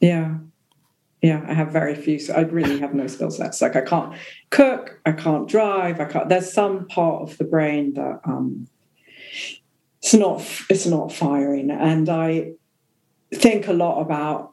[0.00, 0.34] Yeah.
[1.22, 2.18] Yeah, I have very few.
[2.18, 3.62] So I really have no skill sets.
[3.62, 4.14] Like I can't
[4.50, 6.28] cook, I can't drive, I can't.
[6.28, 8.68] There's some part of the brain that um,
[10.02, 12.52] it's not it's not firing, and I
[13.34, 14.52] think a lot about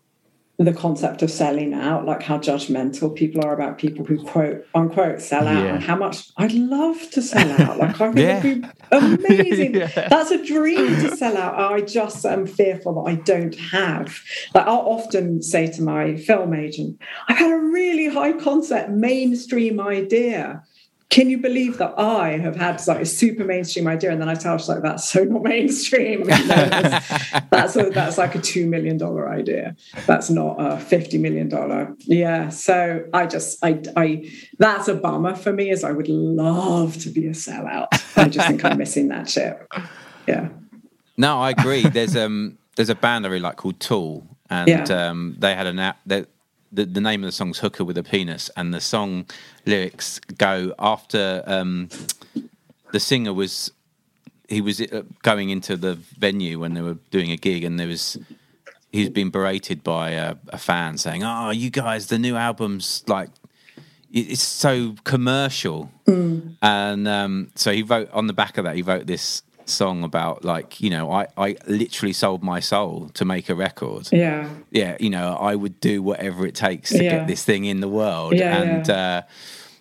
[0.66, 5.22] the concept of selling out, like how judgmental people are about people who quote unquote
[5.22, 5.76] sell out, Yeah.
[5.76, 7.78] and how much I'd love to sell out.
[7.78, 8.38] Like I think Yeah.
[8.46, 9.76] it'd be amazing.
[9.76, 10.08] Yeah.
[10.10, 11.56] That's a dream to sell out.
[11.72, 14.20] I just am fearful that I don't have.
[14.54, 19.80] Like I'll often say to my film agent, I've had a really high concept mainstream
[19.80, 20.64] idea.
[21.12, 24.12] Can you believe that I have had like a super mainstream idea?
[24.12, 26.22] And then I tell her like, that's so not mainstream.
[26.22, 29.76] You know, that's, that's, a, that's like a $2 million idea.
[30.08, 31.50] That's not a $50 million.
[32.00, 32.48] Yeah.
[32.48, 37.10] So I just, I, I, that's a bummer for me is I would love to
[37.10, 37.88] be a sellout.
[38.18, 39.60] I just think I'm missing that shit.
[40.28, 40.48] Yeah.
[41.18, 41.84] No, I agree.
[41.84, 44.84] There's um there's a band I really like called Tool, and Yeah.
[45.10, 46.30] um they had an app that
[46.72, 49.26] the, the name of the song's Hooker with a Penis, and the song
[49.66, 51.90] lyrics go after um
[52.92, 53.72] the singer was
[54.48, 57.88] he was uh, going into the venue when they were doing a gig, and there
[57.88, 58.18] was
[58.92, 63.30] he's been berated by a, a fan saying, "Oh, you guys, the new album's like."
[64.14, 65.90] It's so commercial,
[66.62, 68.76] and um, so he wrote on the back of that.
[68.76, 73.26] He wrote this song about like you know I I literally sold my soul to
[73.26, 74.10] make a record.
[74.12, 74.50] Yeah.
[74.72, 77.12] Yeah, you know I would do whatever it takes to Yeah.
[77.20, 78.96] get this thing in the world, Yeah, and yeah.
[78.96, 79.22] Uh,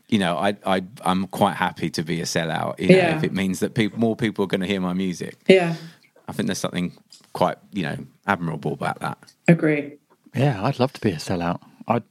[0.09, 2.79] you know I I I'm quite happy to be a sellout.
[2.81, 3.17] You know, Yeah.
[3.17, 5.35] if it means that people more people are going to hear my music.
[5.49, 5.75] Yeah.
[6.29, 6.93] I think there's something
[7.33, 9.19] quite you know admirable about that.
[9.49, 9.99] Agree.
[10.35, 11.61] Yeah, I'd love to be a sellout.
[11.89, 12.03] I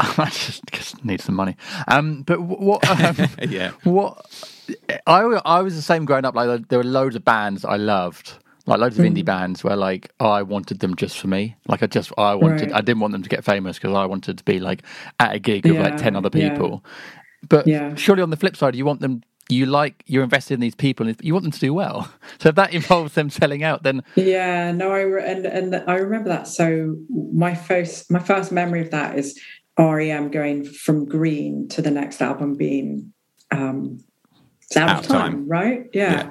[0.00, 1.56] I just, just need some money.
[1.86, 2.80] Um, but what?
[2.88, 3.70] Um, Yeah.
[3.84, 4.24] What?
[5.06, 6.34] I I was the same growing up.
[6.34, 8.34] Like there were loads of bands I loved,
[8.66, 9.16] like loads of Mm.
[9.16, 11.56] indie bands where like I wanted them just for me.
[11.68, 12.78] Like I just I wanted Right.
[12.78, 14.82] I didn't want them to get famous because I wanted to be like
[15.20, 16.50] at a gig of like ten other yeah.
[16.50, 16.84] people.
[17.48, 17.94] But Yeah.
[17.96, 19.22] surely on the flip side, you want them.
[19.48, 22.08] You like you're invested in these people, and you want them to do well.
[22.38, 25.96] So if that involves them selling out, then Yeah, no, I re- and and I
[25.96, 26.46] remember that.
[26.48, 29.38] So my first my first memory of that is
[29.78, 33.12] REM going from Green to the next album being
[33.50, 33.98] um,
[34.76, 35.88] it's out, of time, right?
[35.92, 36.12] Yeah.
[36.12, 36.30] Yeah.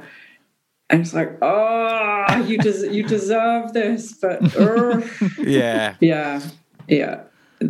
[0.90, 4.42] And it's like, oh, you des- you deserve this, but.
[5.38, 6.42] Yeah, yeah,
[6.88, 7.24] yeah,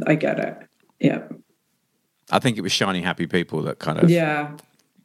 [0.07, 0.57] I get it.
[0.99, 1.23] Yeah,
[2.31, 4.55] I think it was shiny happy people that kind of yeah,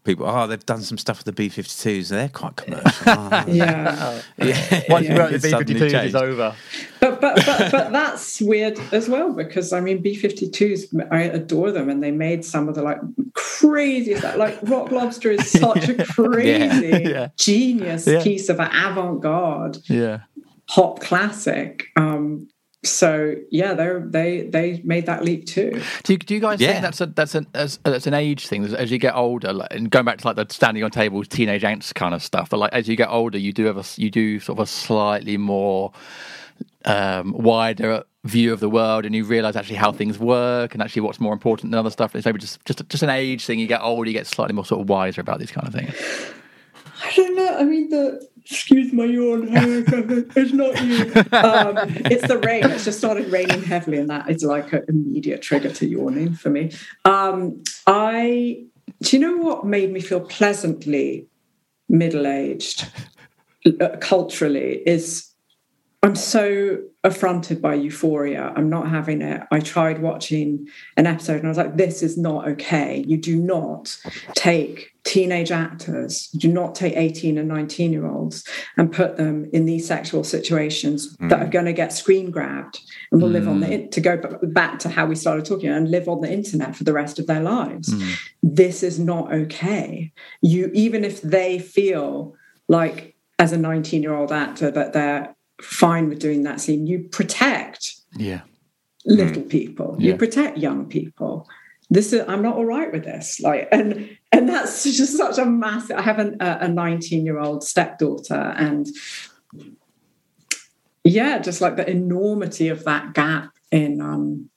[0.07, 0.27] people.
[0.27, 2.09] Oh, they've done some stuff with the B52s.
[2.09, 2.91] They're quite commercial.
[3.07, 4.23] Oh, yeah.
[4.39, 4.83] yeah.
[4.89, 6.55] once you wrote the B52s, it's over.
[7.01, 11.91] But but but but that's weird as well because I mean B52s I adore them
[11.91, 12.99] and they made some of the like
[13.35, 17.29] craziest like Rock Lobster is such a crazy Yeah.
[17.37, 18.23] genius Yeah.
[18.23, 20.21] piece of avant-garde Yeah.
[20.69, 21.85] pop classic.
[21.97, 22.49] Um
[22.89, 25.83] so yeah they they they made that leap too.
[26.05, 26.73] Do you, do you guys Yeah.
[26.73, 28.65] think that's a that's an as, that's an age thing?
[28.65, 31.29] As, as you get older, like, and going back to like the standing on tables,
[31.29, 32.51] teenage angst kind of stuff.
[32.51, 34.63] But like as you get older, you do have a s- you do sort of
[34.63, 35.93] a slightly more
[36.85, 41.03] um, wider view of the world, and you realise actually how things work, and actually
[41.03, 42.15] what's more important than other stuff.
[42.15, 43.59] It's maybe just just just an age thing.
[43.59, 45.95] You get older, you get slightly more sort of wiser about these kind of things.
[47.05, 47.57] I don't know.
[47.59, 49.49] I mean, the excuse my yawn.
[49.51, 51.03] it's not you.
[51.37, 51.77] Um,
[52.11, 52.65] it's the rain.
[52.71, 56.51] It's just started raining heavily, and that is like an immediate trigger to yawning for
[56.51, 56.73] me.
[57.05, 58.65] Um, I
[59.03, 61.27] do you know what made me feel pleasantly
[61.89, 62.89] middle aged
[63.81, 65.26] uh, culturally is
[66.07, 68.53] I'm so affronted by euphoria.
[68.55, 69.43] I'm not having it.
[69.51, 73.03] I tried watching an episode and I was like, this is not okay.
[73.09, 73.99] You do not
[74.37, 78.45] take teenage actors, you do not take 18 and 19 year olds
[78.77, 81.29] and put them in these sexual situations mm.
[81.29, 82.81] that are going to get screen grabbed
[83.11, 83.33] and will mm.
[83.33, 86.33] live on the, to go back to how we started talking and live on the
[86.33, 87.89] internet for the rest of their lives.
[87.89, 88.17] Mm.
[88.45, 90.13] This is not okay.
[90.41, 92.37] You, even if they feel
[92.69, 96.87] like as a 19 year old actor that they're fine with doing that scene.
[96.87, 98.43] You protect yeah
[99.07, 99.49] little mm.
[99.49, 99.97] people.
[99.99, 100.13] Yeah.
[100.13, 101.49] You protect young people.
[101.89, 103.41] This is I'm not all right with this.
[103.41, 105.97] Like and and that's just such a massive.
[105.97, 108.87] I have an, a 19 year old stepdaughter and
[111.05, 114.51] yeah, just like the enormity of that gap in um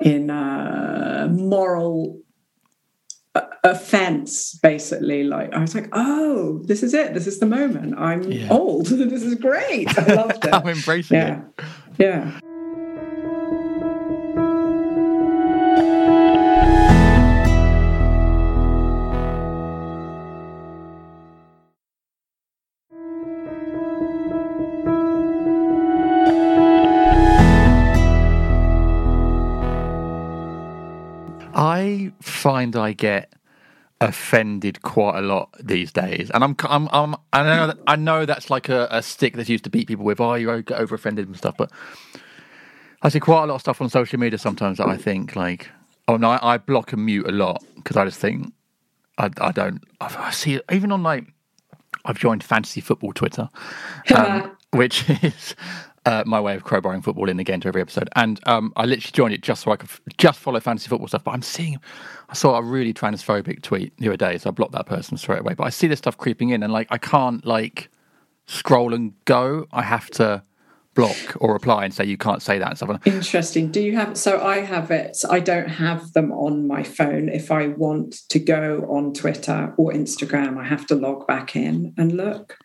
[0.00, 2.20] in uh moral
[3.64, 5.24] offense basically.
[5.24, 7.14] Like i was like oh this is it.
[7.14, 7.94] This is the moment.
[7.98, 8.48] I'm yeah.
[8.50, 8.88] old.
[9.12, 9.96] This is great.
[9.98, 10.50] I loved it.
[10.54, 11.42] I'm embracing yeah.
[11.58, 11.64] it
[11.98, 12.40] yeah.
[31.54, 33.32] I find I get
[34.08, 38.26] offended quite a lot these days, and I'm, I'm, I'm I know that, I know
[38.26, 40.20] that's like a, a, stick that's used to beat people with.
[40.20, 41.70] Oh, you get over offended and stuff, but
[43.02, 45.68] I see quite a lot of stuff on social media sometimes that I think like,
[46.08, 48.52] oh no, I, I block and mute a lot because I just think
[49.18, 49.82] I, I don't.
[50.00, 51.26] I, see even on like
[52.04, 53.48] I've joined fantasy football Twitter,
[54.14, 55.54] um, which is
[56.04, 58.08] uh, my way of crowbarring football in again to every episode.
[58.16, 61.08] And um, I literally joined it just so I could f- just follow fantasy football
[61.08, 61.24] stuff.
[61.24, 61.78] But I'm seeing,
[62.28, 65.40] I saw a really transphobic tweet the other day, so I blocked that person straight
[65.40, 65.54] away.
[65.54, 67.90] But I see this stuff creeping in, and like I can't like
[68.46, 69.66] scroll and go.
[69.72, 70.42] I have to
[70.94, 73.06] block or reply and say you can't say that and stuff.
[73.06, 73.70] Interesting.
[73.70, 74.16] Do you have?
[74.18, 75.16] So I have it.
[75.30, 77.28] I don't have them on my phone.
[77.28, 81.94] If I want to go on Twitter or Instagram, I have to log back in
[81.96, 82.58] and look.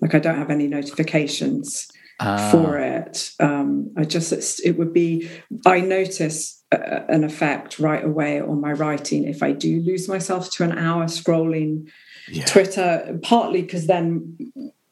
[0.00, 1.88] Like I don't have any notifications
[2.20, 2.50] ah.
[2.50, 3.32] for it.
[3.40, 5.30] Um, I just, it would be,
[5.66, 10.50] I notice a, an effect right away on my writing if I do lose myself
[10.52, 11.88] to an hour scrolling
[12.28, 12.44] yeah.
[12.44, 14.36] Twitter, partly because then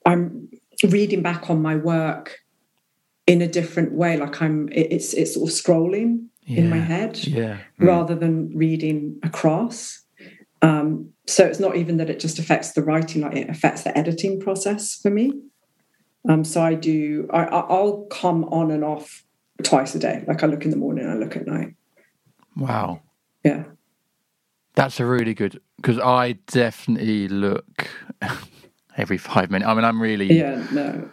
[0.04, 0.48] I'm
[0.88, 2.38] reading back on my work
[3.26, 4.16] in a different way.
[4.16, 6.60] Like I'm, it's, it's sort of scrolling yeah.
[6.60, 7.58] in my head yeah.
[7.78, 10.02] rather than reading across.
[10.62, 13.96] Um, so it's not even that it just affects the writing, like it affects the
[13.98, 15.32] editing process for me.
[16.28, 17.28] Um, so I do.
[17.32, 19.24] I, I'll come on and off
[19.62, 20.24] twice a day.
[20.26, 21.74] Like I look in the morning, I look at night.
[22.56, 23.02] Wow.
[23.44, 23.64] Yeah.
[24.74, 27.88] That's a really good because I definitely look
[28.96, 29.68] every five minutes.
[29.68, 30.32] I mean, I'm really.
[30.32, 30.66] Yeah.
[30.72, 31.10] No.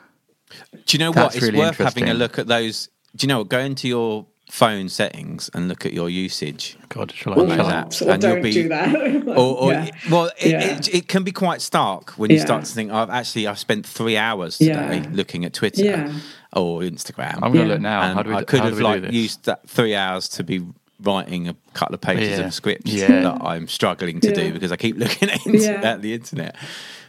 [0.74, 1.36] Do you know what?
[1.36, 2.90] It's really worth having a look at those.
[3.16, 3.50] Do you know what?
[3.50, 6.78] Go into your phone settings and look at your usage.
[6.90, 7.38] God, shall I?
[7.38, 9.28] Well, those apps, and don't you'll be, do that.
[9.28, 9.90] or, or yeah.
[10.12, 10.78] well, it, yeah.
[10.78, 12.46] it, it, can be quite stark when you yeah.
[12.46, 16.14] start to think, "I've actually I've spent three hours today looking at Twitter
[16.56, 18.02] or Instagram." I'm going to look now.
[18.04, 20.64] And we, I could have like used that three hours to be
[21.02, 24.98] writing a couple of pages of script that I'm struggling to do because I keep
[25.00, 26.56] looking at, at the internet.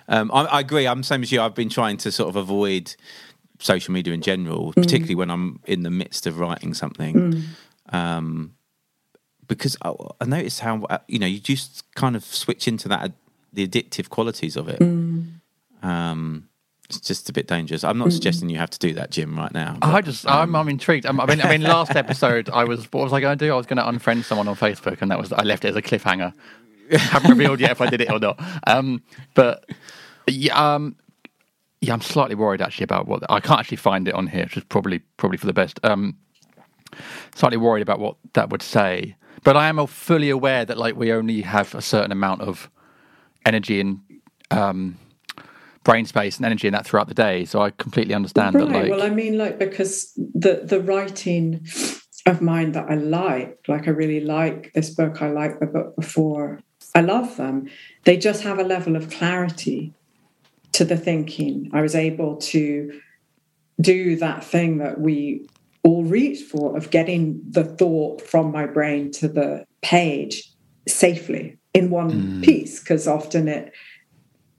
[0.09, 0.87] Um, I, I, agree.
[0.87, 1.43] I'm the same as you.
[1.43, 2.95] I've been trying to sort of avoid
[3.59, 4.75] social media in general, mm.
[4.75, 7.15] particularly when I'm in the midst of writing something.
[7.15, 7.95] Mm.
[7.95, 8.55] Um,
[9.47, 13.13] because I, I noticed how uh, you know you just kind of switch into that
[13.53, 14.81] the addictive qualities of it.
[14.81, 15.41] Mm.
[15.83, 16.49] Um,
[16.89, 17.85] it's just a bit dangerous.
[17.85, 18.13] I'm not mm.
[18.13, 19.79] suggesting you have to do that, Jim, right now.
[19.81, 21.07] But, I just, um, I'm, I'm intrigued.
[21.07, 23.53] I'm, I mean, I mean, last episode, I was, what was I going to do?
[23.53, 25.77] I was going to unfriend someone on Facebook, and that was, I left it as
[25.77, 26.35] a cliffhanger.
[26.91, 28.39] haven't revealed yet if I did it or not.
[28.67, 29.03] Um,
[29.35, 29.65] but
[30.27, 30.97] yeah, um,
[31.85, 34.57] yeah, I'm slightly worried actually about what I can't actually find it on here, which
[34.57, 35.79] is probably probably for the best.
[35.85, 36.17] Um,
[37.35, 41.13] slightly worried about what that would say, but I am fully aware that like we
[41.13, 42.71] only have a certain amount of
[43.45, 44.01] energy and
[44.51, 44.99] um,
[45.85, 47.45] brain space and energy in that throughout the day.
[47.45, 48.67] So I completely understand right.
[48.67, 48.73] that.
[48.73, 51.67] Like, well, I mean, like because the the writing
[52.25, 55.21] of mine that I like, like I really like this book.
[55.21, 56.61] I like the book before.
[56.95, 57.69] I love them.
[58.05, 59.93] They just have a level of clarity
[60.75, 61.71] to the thinking.
[61.73, 63.01] I was able to
[63.81, 65.49] do that thing that we
[65.83, 70.53] all reach for of getting the thought from my brain to the page
[70.89, 72.45] safely in one mm.
[72.45, 73.73] piece, because often it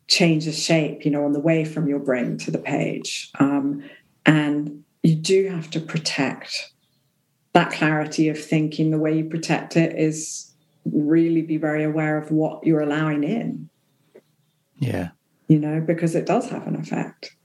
[0.07, 3.31] changes shape, you know, on the way from your brain to the page.
[3.39, 3.83] Um,
[4.25, 6.71] and you do have to protect
[7.53, 8.91] that clarity of thinking.
[8.91, 10.53] The way you protect it is
[10.85, 13.69] really be very aware of what you're allowing in.
[14.77, 15.09] Yeah
[15.47, 17.35] you know, because it does have an effect.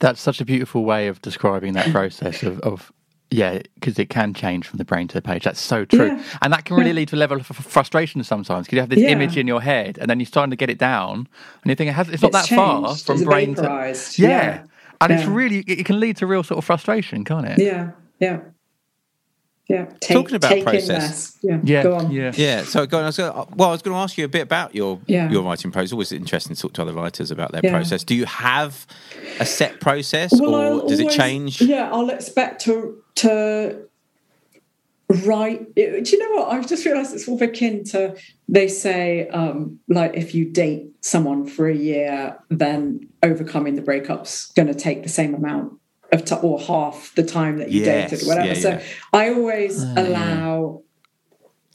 [0.00, 2.92] That's such a beautiful way of describing that process of, of
[3.30, 5.44] yeah, because it can change from the brain to the page.
[5.44, 6.22] That's so true, Yeah.
[6.40, 6.94] and that can really Yeah.
[6.96, 8.66] lead to a level of frustration sometimes.
[8.66, 9.10] Because you have this Yeah.
[9.10, 11.28] image in your head, and then you're starting to get it down,
[11.62, 14.18] and you think it has, it's not It's that far from It's brain to vaporized.
[14.18, 14.62] Yeah.
[15.00, 17.58] and it's really it can lead to real sort of frustration, can't it?
[17.58, 18.38] Yeah, yeah,
[19.68, 19.84] yeah.
[20.00, 20.88] Take, Talking about take process.
[20.88, 21.38] less.
[21.42, 22.10] Yeah, yeah, Go on.
[22.10, 22.32] yeah.
[22.34, 22.62] Yeah.
[22.64, 24.42] So, go on, I was gonna, well, I was going to ask you a bit
[24.42, 25.30] about your Yeah.
[25.30, 25.92] your writing process.
[25.92, 27.70] Always interesting to talk to other writers about their Yeah.
[27.72, 28.02] process.
[28.02, 28.86] Do you have
[29.38, 31.60] a set process, Well, or I'll does it change?
[31.60, 33.80] Yeah, I'll expect to to
[35.24, 35.74] write.
[35.74, 36.52] Do you know what?
[36.52, 38.16] I've just realised it's all of akin to
[38.48, 44.52] they say um, like if you date someone for a year, then overcoming the breakup's
[44.52, 45.77] going to take the same amount
[46.12, 48.48] of time or half the time that you Yes, dated, whatever.
[48.48, 48.82] yeah, so yeah.
[49.12, 50.82] I always oh, allow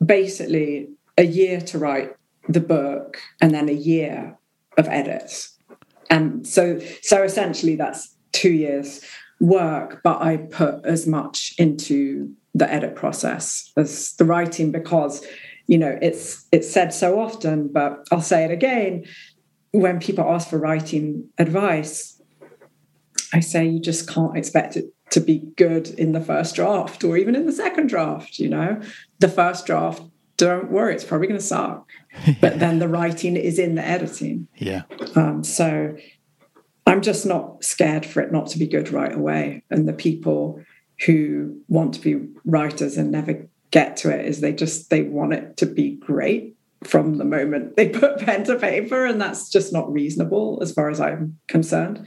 [0.03, 2.15] basically a year to write
[2.49, 4.37] the book and then a year
[4.77, 5.57] of edits
[6.09, 9.01] and so so essentially that's two years
[9.39, 15.25] work but i put as much into the edit process as the writing because
[15.67, 19.05] you know it's it's said so often but i'll say it again
[19.71, 22.12] when people ask for writing advice
[23.33, 27.17] i say you just can't expect it to be good in the first draft or
[27.17, 28.81] even in the second draft you know
[29.19, 30.01] the first draft
[30.37, 31.87] don't worry it's probably going to suck
[32.41, 34.83] but then the writing is in the editing yeah.
[35.15, 35.95] um, so
[36.85, 39.63] I'm just not scared for it not to be good right away.
[39.69, 40.61] And the people
[41.05, 45.33] who want to be writers and never get to it is they just they want
[45.33, 49.71] it to be great from the moment they put pen to paper, and that's just
[49.71, 52.05] not reasonable as far as I'm concerned.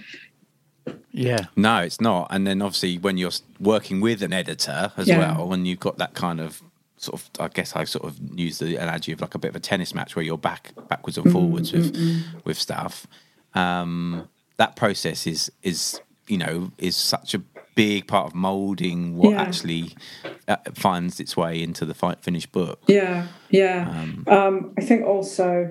[1.13, 1.47] Yeah.
[1.57, 2.29] No, it's not.
[2.31, 5.19] And then obviously when you're working with an editor as Yeah.
[5.19, 6.63] well, and you've got that kind of
[6.99, 9.57] sort of, I guess I sort of use the analogy of like a bit of
[9.57, 11.97] a tennis match where you're back backwards and forwards with
[12.45, 13.07] with stuff.
[13.55, 14.29] Um,
[14.59, 17.43] that process is is you know is such a
[17.75, 19.43] big part of molding what Yeah.
[19.43, 19.95] actually
[20.49, 22.81] uh, finds its way into the fi- finished book.
[22.87, 23.87] Yeah, yeah.
[24.27, 25.71] Um, I think also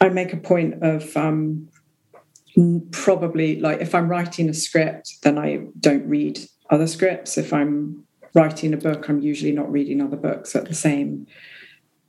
[0.00, 1.68] I make a point of um,
[2.90, 6.40] probably like if I'm writing a script, then I don't read
[6.70, 7.38] other scripts.
[7.38, 11.26] If I'm writing a book, I'm usually not reading other books at the same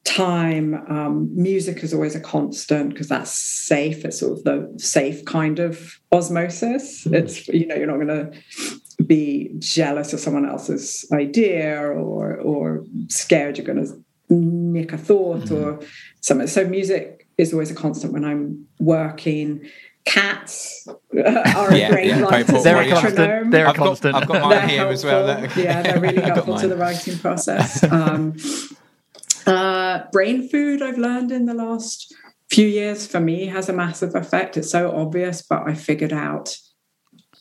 [0.04, 0.74] time.
[0.90, 4.04] Um, music is always a constant because that's safe.
[4.06, 7.06] It's sort of the safe kind of osmosis.
[7.06, 12.86] It's you know you're not going to be jealous of someone else's idea or or
[13.08, 15.80] scared you're going to nick a thought or
[16.22, 16.48] something.
[16.48, 19.70] So music is always a constant when I'm working.
[20.06, 22.52] Cats are a Yeah, great yeah, writer.
[22.52, 23.52] Paul, They're a constant.
[23.52, 24.16] They're a I've got, constant.
[24.16, 25.28] I've got mine They're here as well.
[25.28, 25.64] helpful.
[25.64, 27.84] Yeah, they're really helpful to the writing process.
[27.84, 28.36] Um,
[29.46, 32.14] uh, brain food, I've learned in the last
[32.50, 34.58] few years, for me, has a massive effect.
[34.58, 36.56] It's so obvious, but I figured out,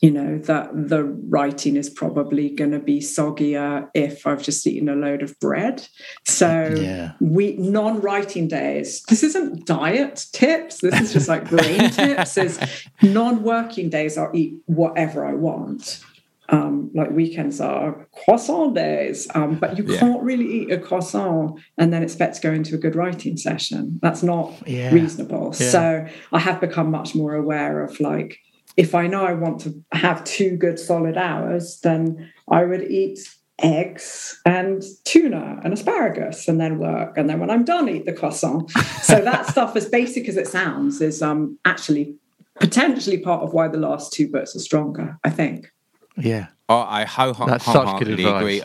[0.03, 4.89] you know, that the writing is probably going to be soggier if I've just eaten
[4.89, 5.87] a load of bread.
[6.27, 7.13] So Yeah.
[7.21, 9.01] we non-writing days.
[9.07, 10.81] This isn't diet tips.
[10.81, 12.37] This is just like brain tips.
[12.37, 12.59] Is
[13.01, 14.17] non-working days.
[14.17, 16.01] I'll eat whatever I want.
[16.49, 19.99] Um, like weekends are croissant days, um, but you Yeah.
[20.01, 23.99] can't really eat a croissant and then expect to go into a good writing session.
[24.01, 24.93] That's not Yeah.
[24.93, 25.53] reasonable.
[25.53, 28.39] So I have become much more aware of like,
[28.77, 33.19] if I know I want to have two good solid hours, then I would eat
[33.61, 37.17] eggs and tuna and asparagus and then work.
[37.17, 38.71] And then when I'm done, eat the croissant.
[39.03, 42.15] So that stuff, as basic as it sounds, is um, actually
[42.59, 45.71] potentially part of why the last two books are stronger, I think.
[46.17, 46.47] Yeah.
[46.69, 48.41] Oh, I ho- ho- That's such good wholeheartedly advice.
[48.41, 48.61] agree.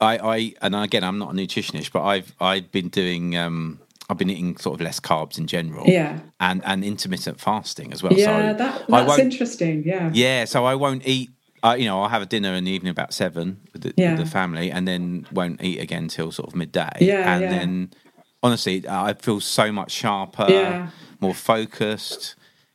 [0.00, 3.80] I, I, and again, I'm not a nutritionist, but I've, I've been doing, um,
[4.12, 6.20] I've been eating sort of less carbs in general, Yeah.
[6.38, 8.12] and and intermittent fasting as well.
[8.12, 9.82] Yeah, so that, that's interesting.
[9.84, 10.10] Yeah.
[10.12, 11.30] yeah, so I won't eat.
[11.64, 14.10] Uh, you know, I'll have a dinner in the evening about seven with the, Yeah.
[14.16, 16.90] with the family, and then won't eat again till sort of midday.
[17.00, 17.50] Yeah, and yeah.
[17.50, 17.90] then
[18.42, 20.90] honestly, I feel so much sharper, Yeah.
[21.20, 22.34] more focused.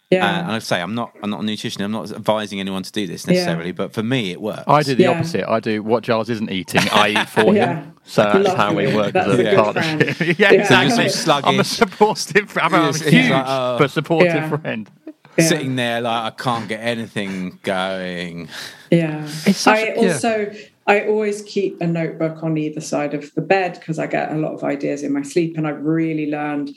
[0.10, 0.26] Yeah.
[0.26, 1.84] Uh, and I say I'm not I'm not a nutritionist.
[1.84, 3.34] I'm not advising anyone to do this Yeah.
[3.34, 4.64] necessarily, but for me it works.
[4.68, 5.10] I do the Yeah.
[5.12, 5.45] opposite.
[5.49, 6.82] I do what Giles isn't eating.
[6.93, 7.82] I eat for Yeah.
[7.82, 7.93] him.
[8.05, 10.20] So that's how we work as a a partnership.
[10.39, 10.62] yeah, Yeah.
[10.62, 10.95] exactly.
[10.95, 11.47] So you're sluggish.
[11.49, 12.58] I'm a supportive.
[12.58, 13.78] I'm a huge he's like, oh.
[13.80, 14.58] but supportive Yeah.
[14.58, 14.89] friend.
[15.38, 15.45] Yeah.
[15.49, 18.47] sitting there like I can't get anything going.
[18.89, 19.24] Yeah.
[19.45, 20.14] It's such I a- yeah.
[20.14, 20.51] also
[20.88, 24.36] I always keep a notebook on either side of the bed because I get a
[24.36, 26.72] lot of ideas in my sleep and I've really learned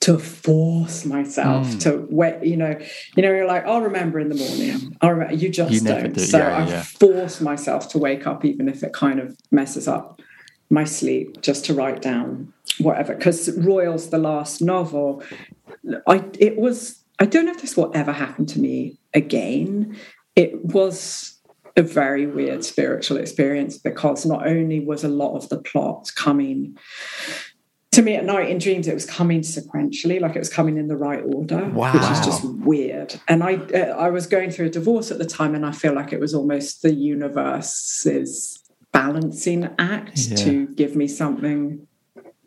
[0.00, 1.80] to force myself Mm.
[1.80, 2.78] to wait, you know,
[3.16, 4.96] you know, you're like, I'll remember in the morning.
[5.00, 6.12] I'll remember you just You don't.
[6.12, 6.20] do.
[6.20, 6.82] So Yeah, I yeah.
[6.82, 10.20] force myself to wake up even if it kind of messes up
[10.70, 13.14] my sleep just to write down whatever.
[13.14, 15.22] Because Royals the last novel,
[16.06, 19.96] I it was I don't know if this will ever happen to me again,
[20.36, 21.32] it was
[21.76, 26.76] a very weird spiritual experience because not only was a lot of the plot coming
[27.96, 30.86] to me at night in dreams, it was coming sequentially, like it was coming in
[30.86, 31.94] the right order, Wow.
[31.94, 33.18] which is just weird.
[33.26, 35.94] And I, uh, I was going through a divorce at the time, and I feel
[35.94, 40.36] like it was almost the universe's balancing act Yeah.
[40.36, 41.86] to give me something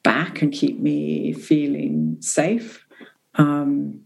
[0.04, 2.86] back and keep me feeling safe.
[3.34, 4.02] Um,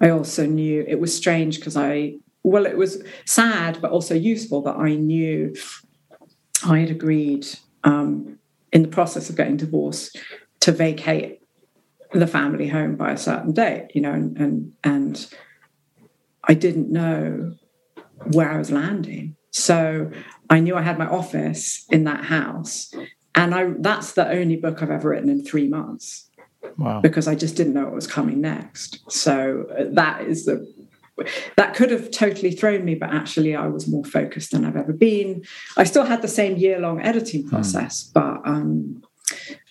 [0.00, 4.62] I also knew it was strange because I, well, it was sad, but also useful
[4.62, 5.54] that I knew
[6.64, 7.46] I had agreed
[7.84, 8.38] um,
[8.72, 10.18] in the process of getting divorced
[10.60, 11.40] to vacate
[12.12, 15.34] the family home by a certain date, you know, and and, and
[16.44, 17.54] I didn't know
[18.32, 19.36] where I was landing.
[19.50, 20.10] So
[20.50, 22.92] I knew I had my office in that house.
[23.34, 26.26] And I that's the only book I've ever written in three months
[26.78, 27.00] Wow.
[27.00, 29.00] because I just didn't know what was coming next.
[29.10, 30.66] So uh, that is the
[31.56, 34.92] that could have totally thrown me, but actually I was more focused than I've ever
[34.92, 35.44] been.
[35.78, 39.02] I still had the same year long editing process, but um,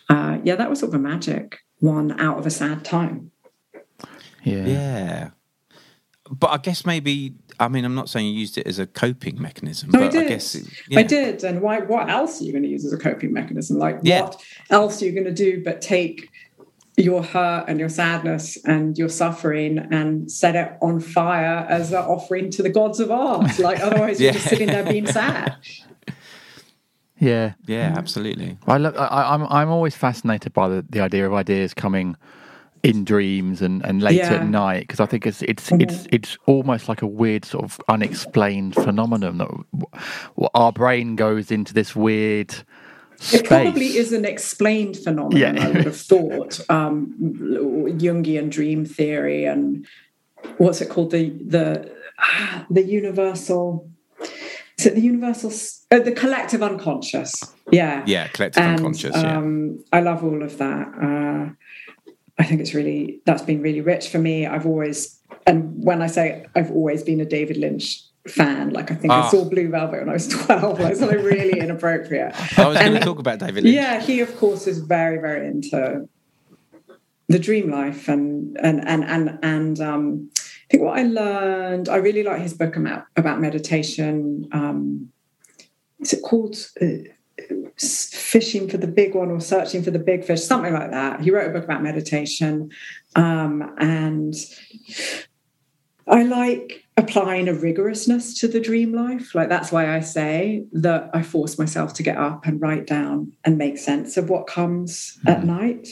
[0.10, 3.32] uh, yeah, that was sort of a magic one out of a sad time.
[4.44, 4.66] Yeah.
[4.66, 5.30] Yeah.
[6.30, 9.40] But I guess maybe I mean I'm not saying you used it as a coping
[9.42, 10.28] mechanism, No, but I did.
[10.30, 11.44] guess it- I did.
[11.44, 11.80] And why?
[11.80, 13.78] What else are you going to use as a coping mechanism?
[13.78, 14.22] Like, Yeah.
[14.24, 16.30] what else are you going to do but take
[16.98, 21.98] your hurt and your sadness and your suffering and set it on fire as an
[22.00, 23.60] offering to the gods of art?
[23.60, 25.56] Like, otherwise, you're just sitting there being sad.
[27.26, 27.54] Yeah.
[27.68, 28.58] Yeah, absolutely.
[28.68, 28.96] I look.
[28.98, 29.44] I, I'm.
[29.50, 32.16] I'm always fascinated by the, the idea of ideas coming
[32.84, 34.34] in dreams and, and late Yeah.
[34.36, 35.82] at night because I think it's it's Mhm.
[35.82, 39.66] it's it's almost like a weird sort of unexplained phenomenon that w-
[40.36, 42.52] w- our brain goes into this weird.
[43.18, 43.42] Space.
[43.42, 45.66] It probably is an explained phenomenon, Yeah.
[45.66, 46.60] I would have thought.
[46.70, 47.16] Um,
[47.98, 49.88] Jungian dream theory and
[50.58, 51.10] what's it called?
[51.12, 53.90] The the ah, the universal.
[54.78, 55.52] It the universal?
[55.92, 57.34] Uh, the collective unconscious.
[57.72, 58.04] Yeah.
[58.06, 59.16] Yeah, collective and unconscious.
[59.16, 59.38] Yeah.
[59.38, 60.88] um, I love all of that.
[61.02, 61.54] Uh,
[62.38, 64.46] I think it's really that's been really rich for me.
[64.46, 65.18] I've always,
[65.48, 69.28] and when I say I've always been a David Lynch fan, like I think Ah.
[69.28, 72.36] I saw Blue Velvet when I was twelve, like something really inappropriate.
[72.60, 73.74] I was going to talk about David Lynch.
[73.76, 76.10] Yeah, he of course is very very into
[77.30, 80.30] the dream life and and and and and um,
[80.76, 84.48] think what I learned, I really like his book about about meditation.
[84.52, 85.10] Um,
[86.00, 86.56] is it called?
[86.82, 87.10] Uh,
[87.78, 91.30] fishing for the big one or searching for the big fish something like that he
[91.30, 92.72] wrote a book about meditation
[93.16, 94.34] um, and
[96.08, 101.10] i like applying a rigorousness to the dream life like that's why i say that
[101.14, 105.20] i force myself to get up and write down and make sense of what comes
[105.28, 105.90] at night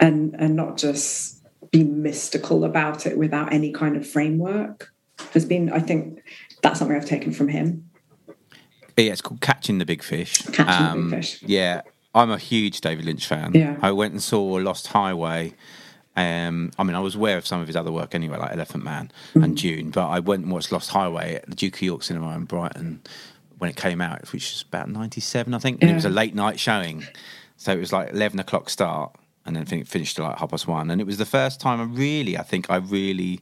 [0.00, 1.43] and and not just
[1.78, 4.92] be mystical about it without any kind of framework
[5.32, 6.22] has been i think
[6.62, 7.66] that's something i've taken from him
[8.96, 10.42] Yeah, it's called Catching the Big Fish.
[10.58, 11.42] Catching the Big Fish.
[11.42, 11.80] Yeah,
[12.14, 13.50] I'm a huge David Lynch fan.
[13.52, 13.76] Yeah.
[13.82, 15.54] I went and saw Lost Highway.
[16.16, 18.84] Um, I mean, I was aware of some of his other work anyway, like Elephant
[18.84, 19.42] Man Mm-hmm.
[19.44, 22.36] and Dune, but I went and watched Lost Highway at the Duke of York Cinema
[22.36, 23.00] in Brighton
[23.58, 25.82] when it came out, which was about 97, I think.
[25.82, 27.02] And it was a late night showing.
[27.56, 29.16] So it was like 11 o'clock start
[29.46, 30.90] and then I think it finished at like half past one.
[30.90, 33.40] And it was the first time I really, I think I really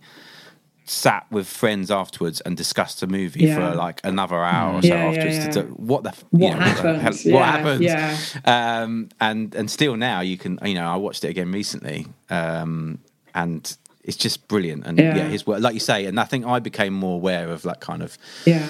[0.84, 3.54] sat with friends afterwards and discussed the movie Yeah.
[3.70, 5.36] for like another hour or so Yeah, afterwards.
[5.36, 5.50] yeah.
[5.50, 7.02] To, to- what the f- What you know, the happened?
[7.02, 7.82] hell- Yeah, what happened?
[7.84, 8.18] yeah.
[8.44, 12.98] Um, and and still now you can you know I watched it again recently, um,
[13.32, 14.84] and it's just brilliant.
[14.84, 15.14] And yeah.
[15.16, 15.28] Yeah.
[15.28, 18.02] his work, like you say, and I think I became more aware of like kind
[18.02, 18.66] of yeah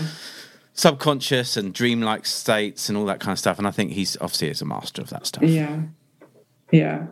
[0.74, 3.59] subconscious and dreamlike states and all that kind of stuff.
[3.59, 5.43] And I think he's obviously is a master of that stuff.
[5.45, 5.80] Yeah.
[6.70, 7.07] Yeah.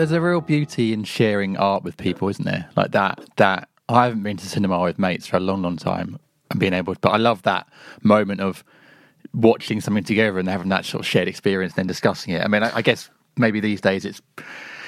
[0.00, 2.70] There's a real there's a real beauty in sharing art with people, isn't there?
[2.74, 6.18] Like that that I haven't been to cinema with mates for a long, long time
[6.50, 7.68] and being able to, but I love that
[8.02, 8.64] moment of
[9.34, 12.42] watching something together and having that sort of shared experience and then discussing it.
[12.42, 14.22] I mean I, I guess maybe these days it's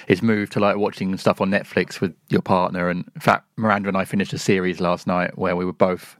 [0.08, 3.88] it's moved to like watching stuff on Netflix with your partner and in fact Miranda
[3.88, 6.16] and I finished a series last night where we were both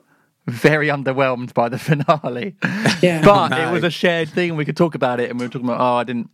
[0.46, 2.56] very underwhelmed by the finale.
[3.00, 3.22] Yeah.
[3.24, 3.68] but No.
[3.68, 4.56] it was a shared thing.
[4.56, 6.30] We could talk about it, and we were talking about, oh, I didn't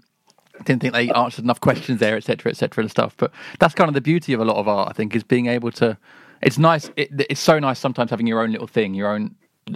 [0.65, 3.15] didn't think they answered enough questions there, etc., etc., and stuff.
[3.17, 5.47] But that's kind of the beauty of a lot of art, I think, is being
[5.47, 5.99] able to.
[6.43, 6.91] It's nice.
[6.97, 9.35] It, it's so nice sometimes having your own little thing, your own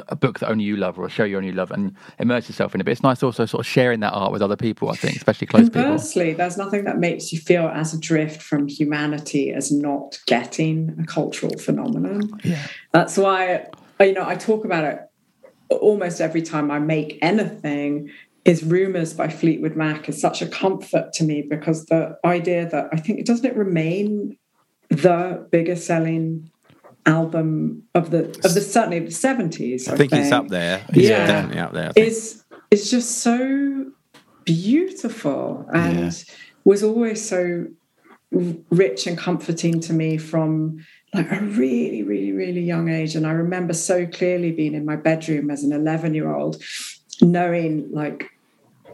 [0.08, 2.74] a book that only you love or a show you only love and immerse yourself
[2.74, 2.84] in it.
[2.84, 4.90] But it's nice also sort of sharing that art with other people.
[4.90, 5.82] I think, especially close people.
[5.82, 11.06] Conversely, there's nothing that makes you feel as adrift from humanity as not getting a
[11.06, 12.40] cultural phenomenon.
[12.44, 12.66] Yeah.
[12.92, 13.68] That's why
[14.00, 15.00] you know I talk about it
[15.68, 18.10] almost every time I make anything.
[18.44, 22.88] Is Rumours by Fleetwood Mac is such a comfort to me because the idea that
[22.92, 24.36] I think doesn't it remain
[24.90, 26.50] the biggest selling
[27.06, 29.88] album of the of the certainly of the seventies.
[29.88, 30.84] I, think, it's up there.
[30.88, 31.26] It's Yeah.
[31.26, 31.92] definitely up there.
[31.96, 32.00] I.
[32.00, 33.86] Is is just so
[34.44, 36.10] beautiful and Yeah.
[36.64, 37.66] was always so
[38.70, 40.78] rich and comforting to me from
[41.14, 44.96] like a really really really young age and i remember so clearly being in my
[44.96, 46.56] bedroom as an 11 year old
[47.20, 48.24] knowing like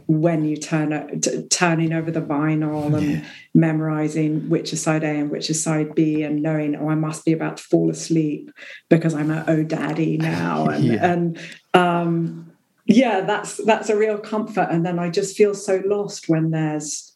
[0.08, 5.08] when you turn it- t- turning over the vinyl and memorizing which is side A
[5.08, 8.50] and which is side B and knowing oh I must be about to fall asleep
[8.88, 10.66] because I'm at oh daddy now.
[10.70, 11.12] And Yeah.
[11.12, 11.38] and
[11.74, 12.50] um
[12.86, 14.68] yeah that's that's a real comfort.
[14.70, 17.14] And then I just feel so lost when there's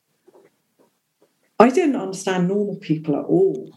[1.59, 3.71] I didn't understand normal people at all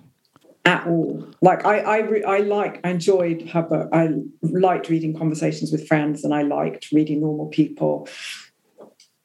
[0.65, 1.25] at all.
[1.41, 3.87] Like I I, re- I like I enjoyed her book.
[3.93, 4.09] I
[4.41, 8.09] liked reading conversations with friends and I liked reading normal people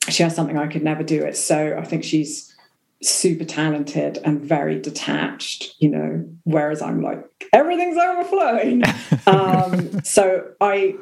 [0.08, 1.24] she has something I could never do.
[1.24, 2.54] It's so I think she's
[3.02, 8.84] super talented and very detached, you know, whereas I'm like, everything's overflowing.
[9.26, 10.96] um, so I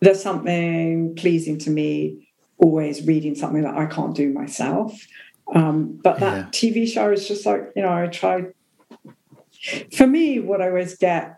[0.00, 2.28] there's something pleasing to me
[2.58, 4.92] always reading something that I can't do myself.
[5.54, 6.46] Um, but that Yeah.
[6.50, 8.52] TV show is just like, you know, I tried
[9.96, 11.36] for me, what I always get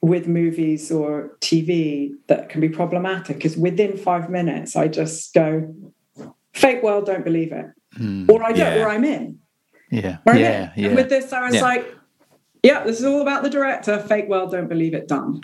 [0.00, 5.74] with movies or TV that can be problematic is within five minutes, I just go,
[6.54, 7.66] fake world, don't believe it.
[8.28, 8.84] Or I don't, Yeah.
[8.84, 9.38] or I'm in.
[9.90, 10.16] Yeah.
[10.26, 10.72] Or I'm Yeah.
[10.76, 10.82] in.
[10.82, 10.86] Yeah.
[10.88, 11.62] And with this, I was Yeah.
[11.62, 11.86] like,
[12.62, 13.98] yeah, this is all about the director.
[13.98, 15.40] Fake world, don't believe it, done.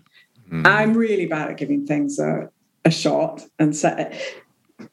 [0.64, 2.48] I'm really bad at giving things a,
[2.84, 4.88] a shot and set it.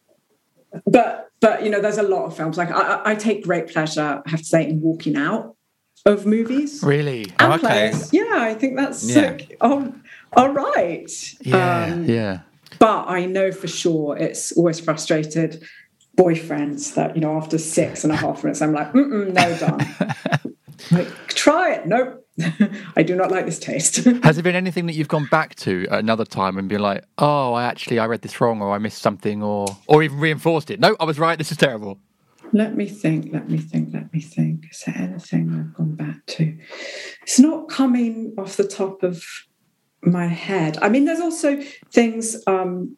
[0.86, 2.58] But but you know, there's a lot of films.
[2.58, 5.56] Like I, I- I take great pleasure, I have to say, in walking out
[6.06, 6.82] of movies.
[6.84, 7.24] Really?
[7.40, 7.90] and Oh, okay.
[7.92, 8.14] plays.
[8.14, 9.22] Yeah, I think that's Yeah.
[9.32, 9.94] like, oh,
[10.36, 11.10] all right.
[11.42, 11.86] Yeah.
[11.86, 12.40] Um, yeah.
[12.80, 15.64] but I know for sure it's always frustrated
[16.18, 20.56] boyfriends that, you know, after six and a half minutes, I'm like, Mm-mm, no, done.
[20.92, 21.86] like, try it.
[21.86, 22.24] Nope.
[22.96, 23.96] I do not like this taste.
[24.24, 27.54] Has there been anything that you've gone back to another time and been like, oh,
[27.54, 30.80] I actually I read this wrong or I missed something or or even reinforced it?
[30.80, 31.38] No, I was right.
[31.38, 32.00] This is terrible.
[32.54, 34.66] let me think, let me think, let me think.
[34.72, 36.58] Is there anything I've gone back to?
[37.24, 39.24] It's not coming off the top of
[40.04, 40.78] my head.
[40.82, 41.60] I mean, there's also
[41.92, 42.98] things, um,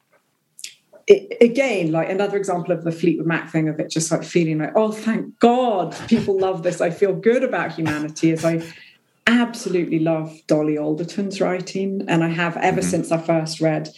[1.10, 4.60] it, again, like another example of the Fleetwood Mac thing of it just like feeling
[4.60, 6.80] like, oh, thank God people love this.
[6.80, 8.62] I feel good about humanity as I
[9.28, 12.04] absolutely love Dolly Alderton's writing.
[12.08, 13.90] And I have ever since I first read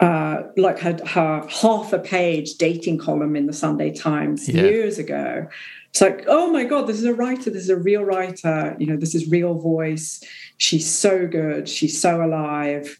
[0.00, 4.62] uh, like her, her half a page dating column in the Sunday Times Yeah.
[4.62, 5.46] years ago.
[5.90, 7.50] It's like, oh my God, this is a writer.
[7.50, 8.76] This is a real writer.
[8.78, 10.22] You know, this is real voice.
[10.56, 11.68] She's so good.
[11.68, 12.98] She's so alive.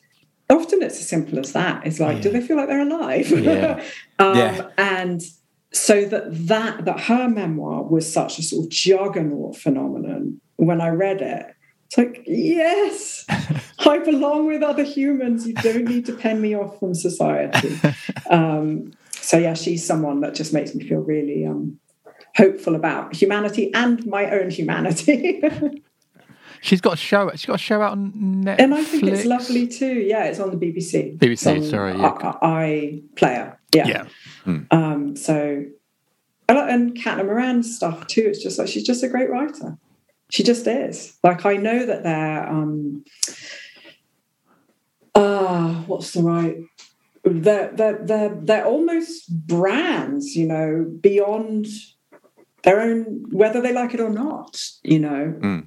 [0.50, 1.86] Often it's as simple as that.
[1.86, 3.30] It's like, do they feel like they're alive?
[3.30, 3.82] Yeah.
[4.18, 4.68] um, Yeah.
[4.76, 5.22] And
[5.72, 10.40] so that that that her memoir was such a sort of juggernaut phenomenon.
[10.56, 11.46] When I read it,
[11.86, 13.24] it's like, yes,
[13.80, 15.46] I belong with other humans.
[15.46, 17.78] You don't need to pen me off from society.
[18.30, 21.80] Um, so yeah, she's someone that just makes me feel really um,
[22.36, 25.42] hopeful about humanity and my own humanity.
[26.62, 27.30] She's got a show.
[27.32, 28.58] She's got a show out on Netflix.
[28.58, 30.00] and I think it's lovely too.
[30.00, 31.18] Yeah, it's on the BBC.
[31.18, 32.32] BBC, on sorry, yeah.
[32.42, 33.58] I, Player.
[33.74, 33.86] Yeah.
[34.46, 34.58] Yeah.
[34.70, 35.64] Um, so,
[36.48, 38.24] and, and Caitlin Moran stuff too.
[38.26, 39.78] It's just like she's just a great writer.
[40.30, 41.16] She just is.
[41.24, 43.04] Like I know that they're um,
[45.14, 46.56] ah, what's the right?
[47.24, 51.66] They're they're they're they're almost brands, you know, beyond
[52.62, 55.34] their own whether they like it or not, you know.
[55.40, 55.66] Mm.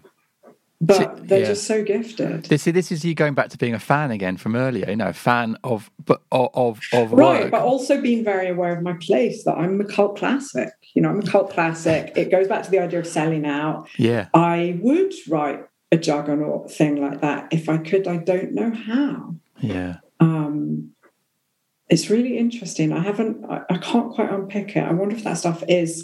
[0.86, 1.46] But they're yeah.
[1.46, 2.46] just so gifted.
[2.46, 4.90] This, see, this is you going back to being a fan again from earlier.
[4.90, 7.52] You know, a fan of but of of, of Right, work.
[7.52, 10.70] but also being very aware of my place that I'm a cult classic.
[10.94, 12.12] You know, I'm a cult classic.
[12.16, 13.88] It goes back to the idea of selling out.
[13.98, 14.28] yeah.
[14.34, 15.62] I would write
[15.92, 18.08] a juggernaut thing like that if I could.
[18.08, 19.36] I don't know how.
[19.60, 19.98] Yeah.
[20.20, 20.92] Um,
[21.90, 22.92] it's really interesting.
[22.92, 23.46] I haven't.
[23.46, 24.84] I, I can't quite unpick it.
[24.84, 26.04] I wonder if that stuff is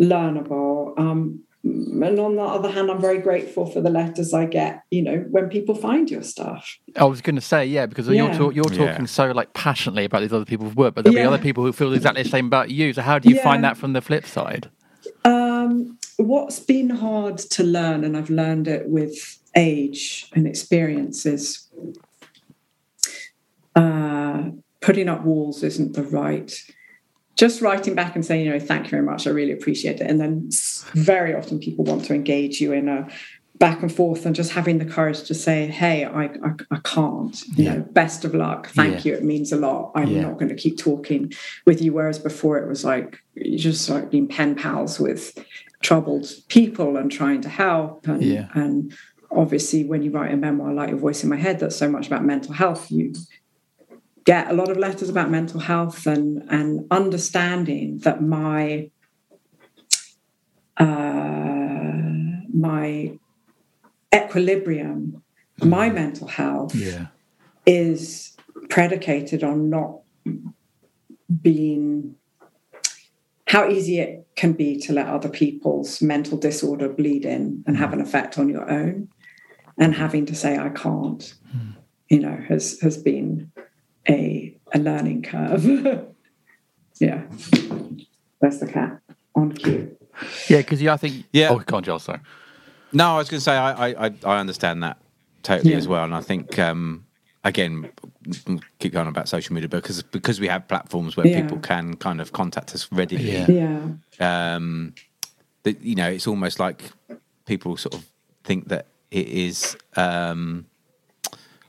[0.00, 0.98] learnable.
[0.98, 4.82] Um, and on the other hand, I'm very grateful for the letters I get.
[4.90, 6.78] You know, when people find your stuff.
[6.96, 8.36] I was going to say yeah because you're Yeah.
[8.36, 8.86] talk, you're Yeah.
[8.92, 11.72] talking so like passionately about these other people's work, but there'll be other people who
[11.72, 12.92] feel exactly the same about you.
[12.92, 14.70] So how do you find that from the flip side?
[15.24, 19.14] Um, what's been hard to learn, and I've learned it with
[19.56, 21.68] age and experiences,
[23.74, 24.50] uh,
[24.80, 26.52] putting up walls isn't the right.
[27.38, 30.10] Just writing back and saying, you know, thank you very much, I really appreciate it.
[30.10, 30.50] And then
[30.94, 33.08] very often people want to engage you in a
[33.58, 37.40] back and forth and just having the courage to say, hey, I, I, I can't,
[37.56, 37.74] you Yeah.
[37.74, 38.68] know, best of luck.
[38.70, 39.12] Thank Yeah.
[39.12, 39.18] you.
[39.18, 39.92] It means a lot.
[39.94, 40.22] I'm Yeah.
[40.22, 41.32] not going to keep talking
[41.64, 41.92] with you.
[41.92, 45.36] Whereas before it was like, you just like being pen pals with
[45.80, 48.06] troubled people and trying to help.
[48.08, 48.92] And, and
[49.30, 52.08] obviously when you write a memoir like Your Voice in My Head, that's so much
[52.08, 53.12] about mental health, you
[54.28, 58.90] get a lot of letters about mental health and, and understanding that my
[60.76, 62.02] uh,
[62.52, 63.18] my
[64.14, 65.22] equilibrium,
[65.62, 65.94] my mm.
[65.94, 67.06] mental health Yeah.
[67.64, 68.36] is
[68.68, 70.00] predicated on not
[71.42, 72.14] being
[73.46, 77.78] how easy it can be to let other people's mental disorder bleed in and mm.
[77.78, 79.08] have an effect on your own
[79.78, 79.96] and mm.
[79.96, 81.34] having to say i can't
[82.08, 83.50] you know has has been
[84.10, 85.64] a a learning curve
[87.00, 87.22] yeah
[88.40, 89.00] there's the cat
[89.34, 89.96] on cue
[90.48, 91.26] Yeah, because I think.
[91.32, 91.50] Yeah.
[91.50, 92.00] Oh, go on, Joel.
[92.00, 92.18] Sorry.
[92.92, 94.96] No, I was going to say I, I I- I understand that
[95.44, 95.76] totally Yeah.
[95.78, 97.04] as well, and I think um,
[97.44, 97.88] again
[98.80, 101.42] keep going about social media because because we have platforms where Yeah.
[101.42, 103.30] people can kind of contact us readily.
[103.30, 103.46] Yeah.
[104.20, 104.94] yeah Um,
[105.62, 106.90] that you know, it's almost like
[107.46, 108.04] people sort of
[108.44, 110.66] think that it is um,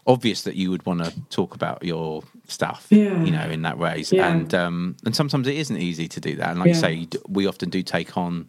[0.09, 3.23] obvious that you would want to talk about your stuff, Yeah.
[3.23, 4.29] you know, in that way, Yeah.
[4.33, 6.49] and um, and sometimes it isn't easy to do that.
[6.49, 6.79] And like you Yeah.
[6.81, 8.47] say, you d- we often do take on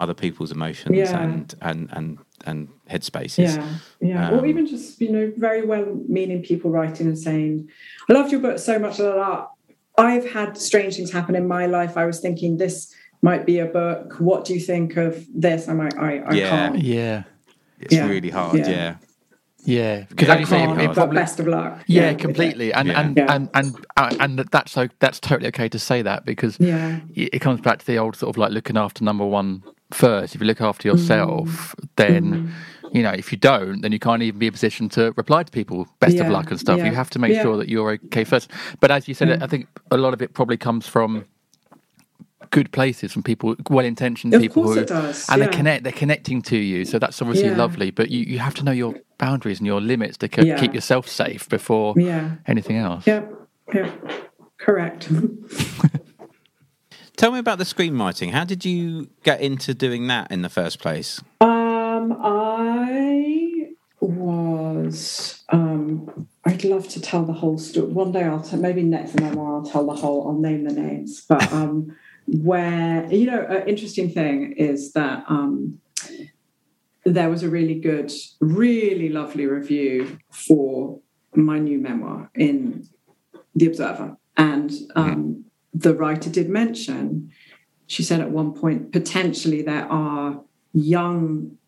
[0.00, 1.22] other people's emotions Yeah.
[1.22, 3.56] and and and and headspaces.
[3.56, 3.68] Yeah,
[4.00, 4.30] yeah.
[4.32, 7.68] or Um, even just, you know, very well meaning people writing and saying,
[8.08, 8.96] I loved your book so much.
[8.98, 9.46] Blah, blah, blah.
[9.96, 11.96] I've had strange things happen in my life.
[11.96, 12.92] I was thinking this
[13.22, 14.16] might be a book.
[14.18, 15.68] What do you think of this?
[15.68, 16.50] I'm like, I, I Yeah.
[16.50, 16.78] can't.
[16.82, 17.22] Yeah.
[17.80, 18.08] It's Yeah.
[18.08, 18.58] really hard.
[18.58, 18.96] Yeah.
[19.64, 19.74] Yeah.
[20.00, 20.04] Yeah.
[20.08, 21.16] Because Yeah, as you say, Can't, it probably.
[21.16, 21.78] best of luck.
[21.86, 22.22] Yeah, with it.
[22.22, 23.00] completely, and Yeah.
[23.00, 23.34] and, Yeah.
[23.34, 27.00] and and uh, and that's so that's totally okay to say that because Yeah.
[27.14, 30.34] it it comes back to the old sort of like looking after number one first.
[30.34, 31.88] If you look after yourself, Mm.
[31.96, 32.52] then
[32.92, 35.42] you know if you don't, then you can't even be in a position to reply
[35.42, 36.78] to people best of luck and stuff.
[36.78, 37.42] yeah, You have to make yeah.
[37.42, 38.50] sure that you're okay first.
[38.80, 39.38] But as you said, Yeah.
[39.42, 41.24] I think a lot of it probably comes from
[42.50, 45.46] good places from people well intentioned Of people course who it does, and yeah.
[45.48, 47.56] they connect they're connecting to you so that's obviously Yeah.
[47.56, 50.58] lovely but you, you have to know your boundaries and your limits to ke- Yeah.
[50.58, 52.32] keep yourself safe before Yeah.
[52.46, 53.22] anything else Yeah.
[53.74, 53.90] Yeah.
[54.58, 55.08] Correct.
[57.16, 58.30] Tell me about the screenwriting.
[58.32, 61.20] How did you get into doing that in the first place?
[61.40, 63.68] Um, I
[64.00, 65.44] was.
[65.50, 67.86] Um, I'd love to tell the whole story.
[67.88, 68.58] One day I'll tell.
[68.58, 70.26] Maybe next memoir I'll tell the whole.
[70.28, 71.24] I'll name the names.
[71.28, 75.78] But um, where you know, an interesting thing is that um,
[77.04, 81.00] there was a really good, really lovely review for
[81.34, 82.88] my new memoir in
[83.54, 87.30] the Observer, and um, the writer did mention.
[87.86, 91.58] She said at one point, potentially there are young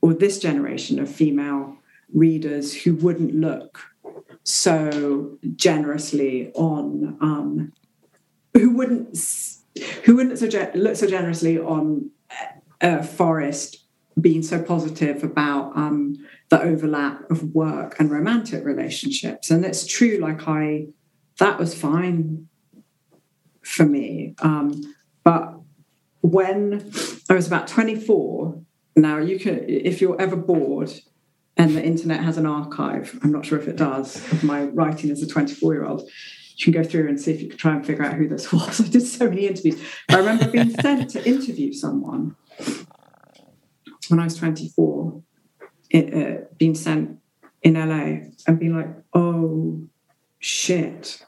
[0.00, 1.76] or this generation of female
[2.12, 3.80] readers who wouldn't look
[4.44, 7.72] so generously on um,
[8.54, 9.16] who wouldn't
[10.04, 12.10] who wouldn't so look so generously on
[12.80, 13.78] uh, Forrest
[14.20, 16.16] being so positive about um,
[16.50, 20.18] the overlap of work and romantic relationships, and it's true.
[20.18, 20.88] Like I,
[21.38, 22.48] that was fine
[23.62, 24.82] for me, um,
[25.24, 25.54] but
[26.20, 26.92] when
[27.28, 28.60] I was about twenty four.
[28.94, 30.92] Now you can, if you're ever bored,
[31.56, 33.18] and the internet has an archive.
[33.22, 36.08] I'm not sure if it does of my writing as a 24 year old.
[36.64, 38.52] You can go through and see if you can try and figure out who this
[38.52, 38.80] was.
[38.80, 39.82] I did so many interviews.
[40.08, 42.36] I remember being sent to interview someone
[44.08, 45.22] when I was 24,
[45.90, 47.18] it, uh, being sent
[47.62, 49.82] in LA and being like, oh
[50.38, 51.24] shit,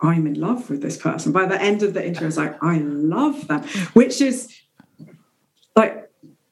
[0.00, 1.32] I'm in love with this person.
[1.32, 3.62] By the end of the interview, I was like, I love them,
[3.94, 4.54] which is
[5.74, 6.10] like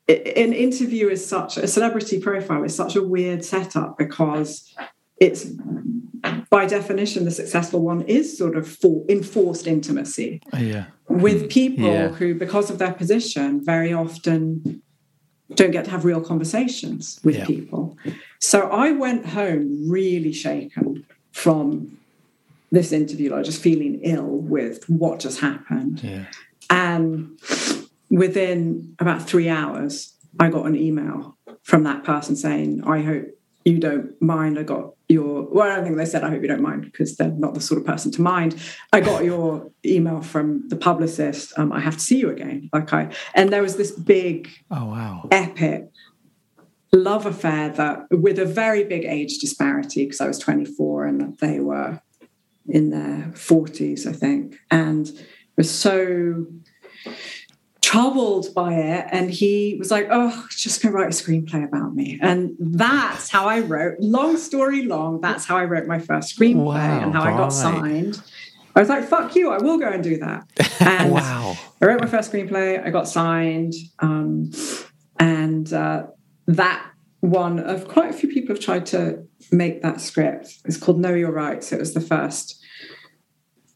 [0.09, 4.73] an interview is such a celebrity profile is such a weird setup because
[5.19, 5.47] it's
[6.51, 11.51] by definition the successful one is sort of for enforced intimacy yeah with mm.
[11.51, 12.09] people Yeah.
[12.09, 14.83] who because of their position very often
[15.55, 17.47] don't get to have real conversations with Yeah.
[17.47, 17.97] people
[18.41, 21.99] so i went home really shaken from
[22.73, 26.25] this interview like just feeling ill with what just happened yeah
[26.69, 27.39] and
[28.11, 33.27] within about three hours, I got an email from that person saying, I hope
[33.65, 34.59] you don't mind.
[34.59, 37.17] I got your, well, I don't think they said, I hope you don't mind because
[37.17, 38.61] they're not the sort of person to mind.
[38.93, 41.53] I got your email from the publicist.
[41.57, 42.69] Um, I have to see you again.
[42.73, 45.87] Like I, and there was this big, oh wow epic
[46.93, 51.61] love affair that with a very big age disparity because I was 24 and they
[51.61, 52.01] were
[52.69, 55.27] in their 40s, I think, and it
[55.57, 56.47] was so
[57.87, 59.07] troubled by it.
[59.13, 62.19] And he was like, Oh, just go write a screenplay about me.
[62.21, 66.65] And that's how I wrote, long story long, that's how I wrote my first screenplay
[66.65, 68.21] Wow, and how I got signed.
[68.75, 70.47] I was like, fuck you, I will go and do that.
[70.81, 71.57] And Wow.
[71.81, 73.73] I wrote my first screenplay, I got signed.
[74.01, 74.51] Um,
[75.19, 76.09] and uh,
[76.49, 80.59] that one of quite a few people have tried to make that script.
[80.65, 81.73] It's called Know Your Rights.
[81.73, 82.63] It was the first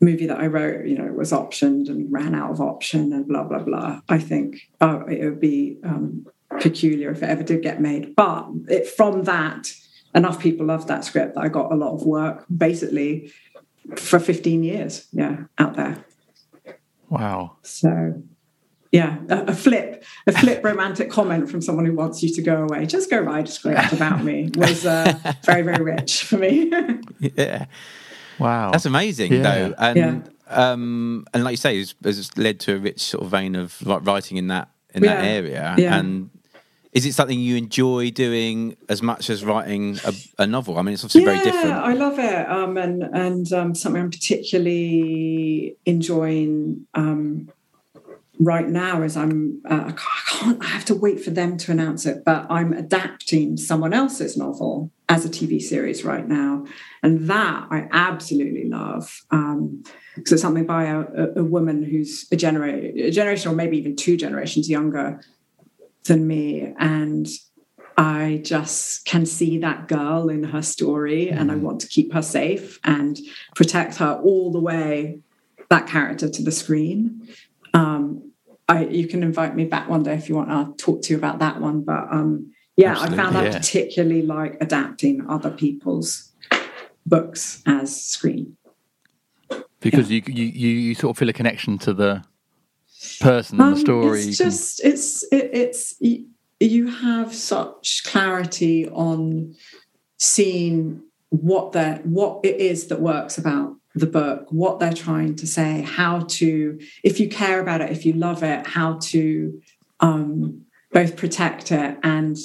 [0.00, 3.44] movie that I wrote, you know, was optioned and ran out of option and blah,
[3.44, 4.00] blah, blah.
[4.08, 6.26] I think oh, it would be um,
[6.60, 8.16] peculiar if it ever did get made.
[8.16, 9.72] But it, from that,
[10.14, 13.32] enough people loved that script that I got a lot of work basically
[13.96, 16.04] for 15 years, yeah, out there.
[17.08, 17.56] Wow.
[17.62, 18.22] So,
[18.92, 22.64] yeah, a, a flip, a flip romantic comment from someone who wants you to go
[22.64, 22.86] away.
[22.86, 25.12] Just go write a script about me was uh,
[25.44, 26.72] very, very rich for me.
[27.36, 27.66] Yeah.
[28.40, 28.70] Wow.
[28.72, 29.42] That's amazing, Yeah.
[29.42, 30.22] though, and Yeah.
[30.72, 33.80] um, and like you say, it's, it's led to a rich sort of vein of
[33.86, 35.74] like, writing in that in that area.
[35.78, 35.96] Yeah.
[35.98, 36.30] And
[36.92, 40.12] is it something you enjoy doing as much as writing a,
[40.42, 40.76] a novel?
[40.78, 41.70] I mean, it's obviously very different.
[41.70, 47.50] I love it, um, and and um, something I'm particularly enjoying um,
[48.40, 52.06] right now is I'm uh, I can't I have to wait for them to announce
[52.06, 56.64] it, but I'm adapting someone else's novel as a TV series right now,
[57.02, 59.22] and that I absolutely love.
[59.30, 59.84] Um,
[60.16, 61.04] because it's something by a,
[61.36, 65.20] a, woman who's a, genera- a generation or maybe even two generations younger
[66.04, 67.28] than me and
[67.96, 72.22] I just can see that girl in her story and I want to keep her
[72.22, 73.18] safe and
[73.54, 75.20] protect her all the way
[75.68, 77.28] that character to the screen.
[77.74, 78.29] Um,
[78.70, 80.50] I, you can invite me back one day if you want.
[80.50, 81.82] I'll talk to you about that one.
[81.82, 86.30] But um, yeah, I found I particularly like adapting other people's
[87.04, 88.56] books as screen.
[89.80, 92.22] because you, you you you sort of feel a connection to the
[93.20, 94.20] person and Um, the story.
[94.20, 96.00] It's You can- just it's it, it's
[96.60, 99.54] you have such clarity on
[100.18, 105.46] seeing what that what it is that works about the book, what they're trying to
[105.46, 109.60] say, how to if you care about it, if you love it, how to
[110.00, 110.62] um,
[110.92, 112.36] both protect it and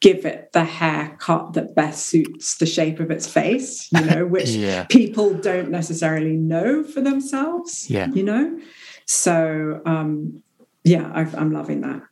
[0.00, 4.50] give it the haircut that best suits the shape of its face, you know, which
[4.50, 4.84] Yeah.
[4.84, 7.88] people don't necessarily know for themselves.
[7.90, 8.08] Yeah.
[8.12, 8.60] You know?
[9.06, 10.42] So um
[10.84, 12.02] yeah, I've, I'm loving that.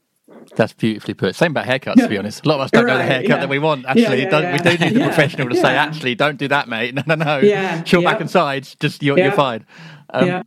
[0.57, 1.35] That's beautifully put.
[1.35, 2.45] Same about haircuts, to be honest.
[2.45, 3.37] A lot of us don't know the haircut yeah.
[3.39, 3.87] that we want.
[3.87, 6.69] Actually, yeah, don't, we do need the Yeah, professional to say, actually, don't do that,
[6.69, 6.95] mate.
[6.95, 7.39] No, no, no.
[7.39, 8.21] Yeah, Chill back yeah.
[8.23, 8.77] and sides.
[8.79, 9.25] Just you're, Yeah.
[9.25, 9.67] you're fine.
[10.11, 10.43] Um, yeah.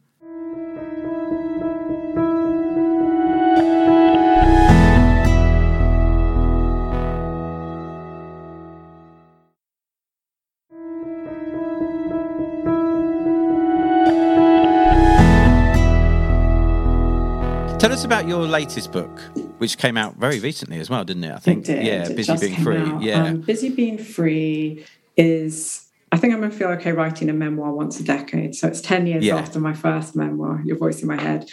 [17.88, 19.18] Tell us about your latest book,
[19.60, 21.32] which came out very recently as well, didn't it?
[21.32, 21.70] I think.
[21.70, 21.86] It did.
[21.86, 22.76] Yeah, It busy being free.
[22.80, 23.02] out.
[23.02, 23.24] Yeah.
[23.24, 24.86] Um, busy being free
[25.16, 25.88] is.
[26.12, 28.56] I think I'm going to feel okay writing a memoir once a decade.
[28.56, 29.38] So it's 10 years Yeah.
[29.38, 31.50] after my first memoir, Your Voice in My Head.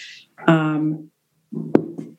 [0.49, 1.13] Um,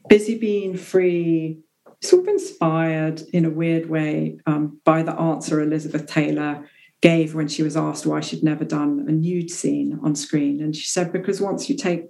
[0.08, 1.60] busy being free,
[2.02, 6.66] sort of inspired in a weird way um, by the answer Elizabeth Taylor
[7.02, 10.62] gave when she was asked why she'd never done a nude scene on screen.
[10.62, 12.06] And she said, because once you take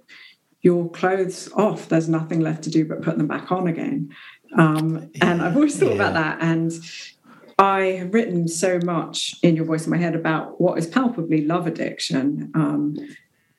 [0.62, 4.14] your clothes off, there's nothing left to do but put them back on again.
[4.56, 6.38] Um, and I've always thought about that.
[6.40, 6.72] And
[7.58, 11.44] I have written so much in Your Voice in My Head about what is palpably
[11.44, 12.50] love addiction.
[12.54, 12.96] Um,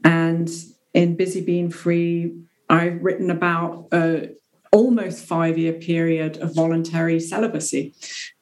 [0.04, 0.50] and
[0.94, 2.36] in Busy Being Free,
[2.70, 4.30] I've written about a
[4.72, 7.94] almost five year period of voluntary celibacy.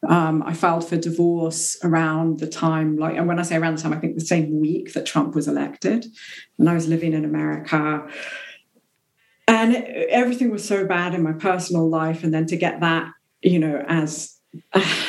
[0.07, 3.81] Um, I filed for divorce around the time, like, and when I say around the
[3.81, 6.05] time, I think the same week that Trump was elected.
[6.59, 8.07] And I was living in America.
[9.47, 12.23] And it, everything was so bad in my personal life.
[12.23, 13.11] And then to get that,
[13.41, 14.37] you know, as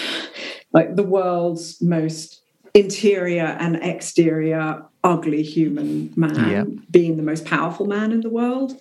[0.72, 2.42] like the world's most
[2.74, 8.78] interior and exterior ugly human man being the most powerful man in the world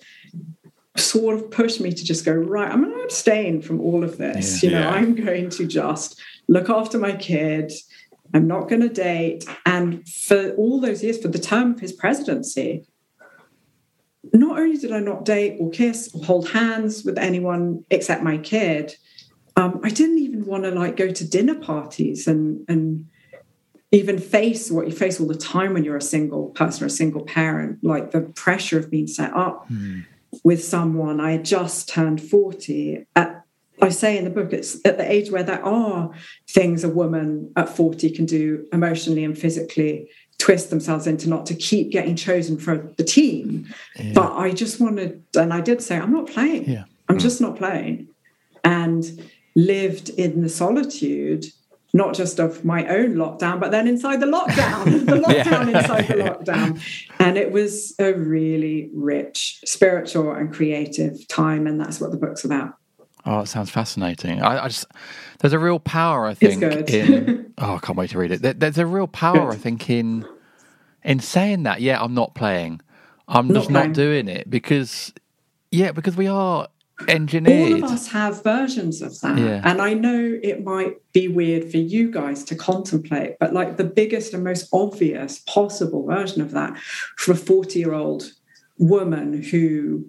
[0.98, 4.18] sort of pushed me to just go right i'm going to abstain from all of
[4.18, 4.62] this.
[4.62, 4.90] You know Yeah.
[4.90, 7.72] i'm going to just look after my kid.
[8.34, 9.44] I'm not going to date.
[9.64, 12.84] And for all those years for the term of his presidency
[14.32, 18.36] not only did i not date or kiss or hold hands with anyone except my
[18.38, 18.94] kid
[19.56, 23.06] um, i didn't even want to like go to dinner parties and and
[23.92, 26.90] even face what you face all the time when you're a single person or a
[26.90, 29.68] single parent like the pressure of being set up
[30.46, 33.42] with someone i had just turned 40 at
[33.82, 36.10] i say in the book it's at the age where there are
[36.48, 41.54] things a woman at 40 can do emotionally and physically twist themselves into not to
[41.54, 43.66] keep getting chosen for the team.
[44.12, 46.68] But I just wanted, and I did say, I'm not playing.
[46.68, 46.84] Yeah.
[47.08, 47.20] I'm mm.
[47.20, 48.08] just not playing.
[48.62, 49.04] And
[49.54, 51.46] lived in the solitude,
[51.96, 56.14] not just of my own lockdown, but then inside the lockdown, the lockdown inside the
[56.14, 56.80] lockdown.
[57.18, 61.66] And it was a really rich spiritual and creative time.
[61.66, 62.74] And that's what the book's about.
[63.24, 64.40] Oh, it sounds fascinating.
[64.40, 64.86] I, I just
[65.40, 68.42] there's a real power, I think, in oh, I can't wait to read it.
[68.42, 69.54] There, there's a real power, Good.
[69.54, 70.26] I think, in
[71.02, 71.80] in saying that.
[71.80, 72.80] Yeah, I'm not playing.
[73.26, 75.12] I'm Not just not doing it because
[75.72, 76.68] yeah, because we are
[77.72, 79.38] All of us have versions of that.
[79.38, 79.60] Yeah.
[79.64, 83.84] And I know it might be weird for you guys to contemplate, but like the
[83.84, 86.78] biggest and most obvious possible version of that
[87.16, 88.32] for a 40 year old
[88.78, 90.06] woman who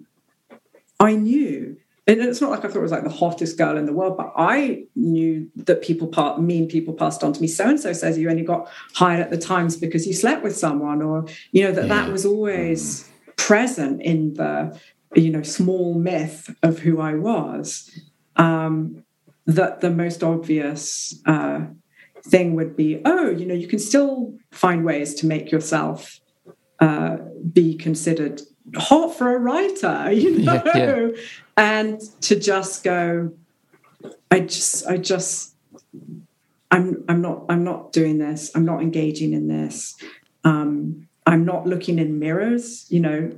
[0.98, 1.76] I knew.
[2.06, 4.16] And it's not like I thought it was like the hottest girl in the world,
[4.16, 7.48] but I knew that people part mean people passed on to me.
[7.48, 10.56] So and so says you only got hired at the Times because you slept with
[10.56, 13.36] someone, or you know that that was always mm.
[13.36, 14.80] present in the
[15.14, 17.90] you know small myth of who I was.
[18.36, 19.04] Um,
[19.46, 21.60] that the most obvious uh,
[22.22, 26.20] thing would be, oh, you know, you can still find ways to make yourself
[26.80, 27.16] uh,
[27.50, 28.42] be considered
[28.76, 31.08] hot for a writer, you know, Yeah, yeah.
[31.56, 33.32] and to just go,
[34.30, 35.54] I just, I just,
[36.70, 38.50] I'm, I'm not, I'm not doing this.
[38.54, 39.96] I'm not engaging in this.
[40.44, 42.84] Um, I'm not looking in mirrors.
[42.90, 43.32] You know,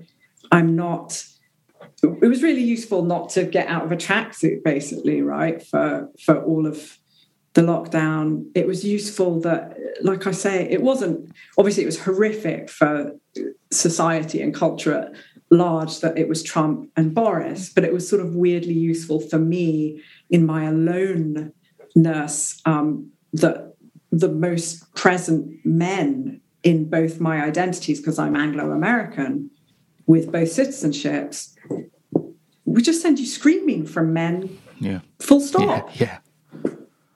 [0.51, 1.25] I'm not.
[2.03, 5.62] It was really useful not to get out of a tracksuit, basically, right?
[5.62, 6.99] For for all of
[7.55, 12.70] the lockdown, it was useful that, like I say, it wasn't obviously it was horrific
[12.70, 13.12] for
[13.70, 15.12] society and culture at
[15.51, 19.39] large that it was Trump and Boris, but it was sort of weirdly useful for
[19.39, 23.74] me in my aloneness um, that
[24.12, 29.51] the most present men in both my identities, because I'm Anglo American
[30.07, 31.55] with both citizenships,
[32.64, 35.90] we just send you screaming from men, yeah, full stop.
[35.94, 36.18] Yeah,
[36.64, 36.70] yeah.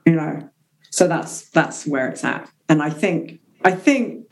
[0.07, 0.51] you know
[0.95, 2.49] so that's that's where it's at.
[2.69, 4.29] And i think i think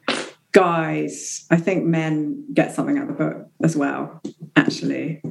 [0.52, 4.22] guys i think men get something out of the book as well
[4.54, 5.22] actually.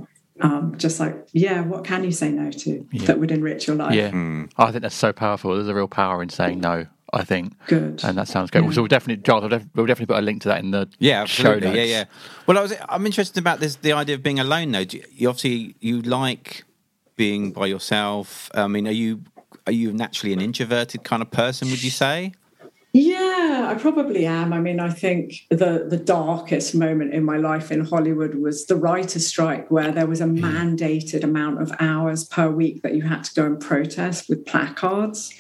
[0.41, 3.93] Um just like yeah what can you say no to that would enrich your life?
[3.93, 4.09] Yeah,
[4.57, 5.55] I think that's so powerful.
[5.55, 6.88] There's a real power in saying no.
[7.14, 8.64] I think, good and that sounds great.
[8.74, 10.89] So we'll definitely, Giles, we'll, def- we'll definitely put a link to that in the
[10.99, 11.68] Yeah, show absolutely.
[11.68, 11.78] notes.
[11.78, 12.05] Yeah, yeah.
[12.47, 12.74] Well, I was.
[12.88, 13.76] I'm interested about this.
[13.76, 14.86] The idea of being alone, though.
[14.86, 16.64] Do you, you obviously you like
[17.16, 18.49] being by yourself.
[18.53, 19.22] I mean, are you
[19.68, 21.70] are you naturally an introverted kind of person?
[21.70, 22.34] Would you say?
[22.93, 24.51] Yeah, I probably am.
[24.51, 28.76] I mean, I think the the darkest moment in my life in Hollywood was the
[28.76, 30.39] writer's strike, where there was a mm.
[30.39, 35.34] mandated amount of hours per week that you had to go and protest with placards.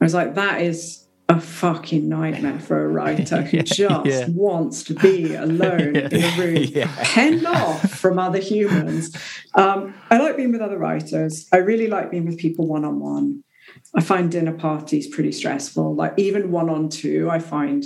[0.00, 4.26] I was like, that is a fucking nightmare for a writer who just yeah.
[4.28, 9.16] wants to be alone in a room, penned off from other humans.
[9.54, 11.48] Um, I like being with other writers.
[11.52, 13.42] I really like being with people one on one.
[13.94, 15.94] I find dinner parties pretty stressful.
[15.94, 17.84] Like even one on two, I find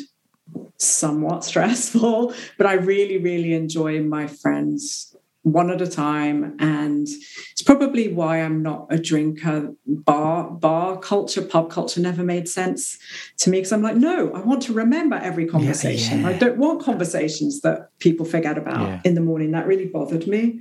[0.77, 5.10] somewhat stressful, but I really, really enjoy my friends
[5.43, 6.57] one at a time.
[6.59, 7.09] And
[7.53, 9.73] it's probably why I'm not a drinker.
[9.87, 12.99] Bar, bar culture, pub culture never made sense
[13.39, 16.25] to me because I'm like, no, I want to remember every conversation.
[16.25, 19.01] I don't want conversations that people forget about Yeah.
[19.05, 19.53] in the morning.
[19.53, 20.61] That really bothered me.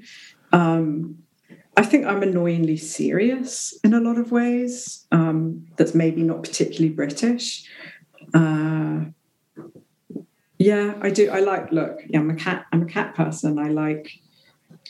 [0.52, 1.18] Um,
[1.78, 5.06] I think I'm annoyingly serious in a lot of ways.
[5.12, 7.66] Um, that's maybe not particularly British.
[8.34, 9.06] Uh,
[10.58, 11.30] yeah, I do.
[11.30, 12.00] I like look.
[12.08, 12.66] Yeah, I'm a cat.
[12.74, 13.58] I'm a cat person.
[13.60, 14.12] I like.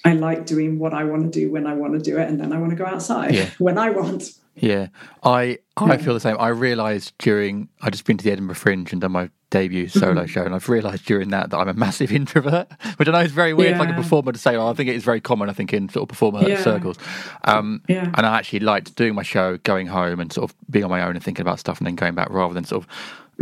[0.05, 2.39] I like doing what I want to do when I want to do it, and
[2.39, 3.49] then I want to go outside Yeah.
[3.59, 4.31] when I want.
[4.55, 4.87] Yeah,
[5.23, 6.35] I I feel the same.
[6.37, 10.25] I realised during I just been to the Edinburgh Fringe and done my debut solo
[10.25, 13.31] show, and I've realised during that that I'm a massive introvert, which I know is
[13.31, 14.57] very weird, like a performer to say.
[14.57, 15.49] Oh, I think it is very common.
[15.49, 16.61] I think in sort of performer Yeah.
[16.61, 16.97] circles,
[17.45, 18.11] um, Yeah.
[18.15, 21.03] and I actually liked doing my show, going home, and sort of being on my
[21.03, 22.89] own and thinking about stuff, and then going back rather than sort of.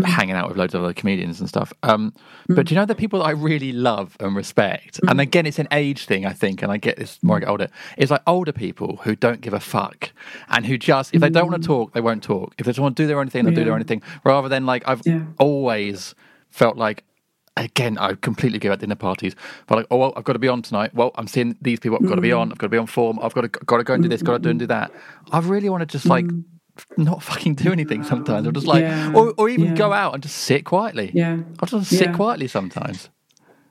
[0.05, 1.73] Hanging out with loads of other comedians and stuff.
[1.83, 2.13] Um,
[2.47, 4.99] But do you know the people that I really love and respect?
[5.01, 5.11] Mm.
[5.11, 7.49] And again, it's an age thing, I think, and I get this more I get
[7.49, 7.67] older.
[7.97, 10.11] It's like older people who don't give a fuck
[10.49, 12.53] and who just, if they don't want to talk, they won't talk.
[12.57, 13.79] If they just want to do their own thing, they'll do their Mm.
[13.79, 14.01] Own thing.
[14.23, 15.21] Rather than like, I've Yeah.
[15.39, 16.13] always
[16.49, 17.03] felt like,
[17.57, 19.35] again, I completely give at dinner parties.
[19.65, 20.93] But like, oh, well, I've got to be on tonight.
[20.93, 21.97] Well, I'm seeing these people.
[21.99, 22.39] I've got to be Mm.
[22.39, 22.51] on.
[22.51, 23.17] I've got to be on form.
[23.21, 24.21] I've got to got to go and do this.
[24.21, 24.91] Got to do and do that.
[25.31, 26.27] I really want to just like
[26.97, 28.47] not fucking do anything sometimes.
[28.47, 28.81] I'm just like.
[28.81, 29.13] Yeah.
[29.13, 29.75] or or even Yeah.
[29.75, 31.11] go out and just sit quietly.
[31.13, 31.39] Yeah.
[31.59, 32.13] I'll just sit Yeah.
[32.15, 33.09] quietly sometimes.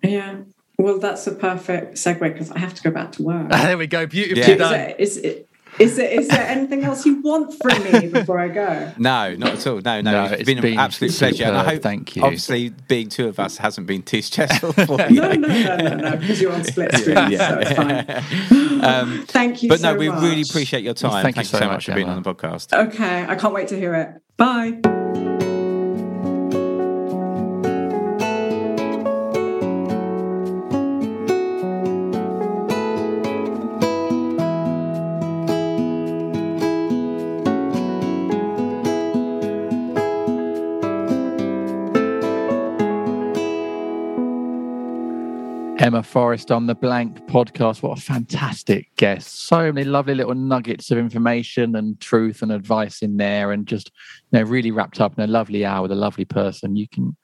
[0.03, 0.37] Yeah.
[0.79, 3.49] Well, that's a perfect segue because I have to go back to work.
[3.51, 4.07] there we go.
[4.07, 4.51] Beautifully Yeah.
[4.53, 4.75] Is done.
[4.75, 5.49] it- is it-
[5.79, 8.93] Is there, is there anything else you want from me before I go?
[8.97, 9.81] No, not at all.
[9.81, 10.11] No, no.
[10.13, 11.45] No, it's it's been, been an absolute pleasure.
[11.45, 12.23] And I hope, Thank you.
[12.23, 15.21] obviously, being two of us hasn't been too stressful for you.
[15.21, 18.25] No, no, no, no, no, because you're on split screen, so it's fine.
[18.77, 20.23] Um, Thank you but so no, we much.
[20.23, 21.23] really appreciate your time.
[21.23, 22.73] Thank you so so much, much for being on the podcast.
[22.89, 24.21] Okay, I can't wait to hear it.
[24.37, 24.96] Bye.
[45.97, 47.83] Emma Forrest on the Blank podcast.
[47.83, 49.47] What a fantastic guest.
[49.47, 53.91] So many lovely little nuggets of information and truth and advice in there and just
[54.31, 56.77] you know really wrapped up in a lovely hour with a lovely person.
[56.77, 57.17] You can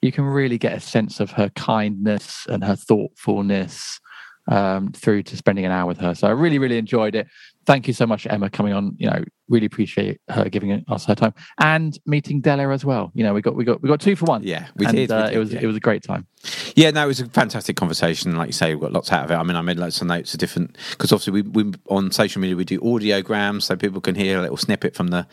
[0.00, 3.98] you can really get a sense of her kindness and her thoughtfulness
[4.46, 6.14] um, through to spending an hour with her.
[6.14, 7.26] So I really, really enjoyed it.
[7.66, 8.96] Thank you so much, Emma, coming on.
[8.98, 13.10] You know, really appreciate her giving us her time and meeting Della as well.
[13.14, 14.42] You know, we got we got we got two for one.
[14.42, 15.60] Yeah, we and, did, we Uh, did, it was yeah.
[15.62, 16.26] it was a great time.
[16.74, 18.34] Yeah, no, it was a fantastic conversation.
[18.34, 19.34] Like you say, we got lots out of it.
[19.34, 22.40] I mean, I made lots of notes of different because obviously we, we on social
[22.40, 25.26] media we do audiograms so people can hear a little snippet from the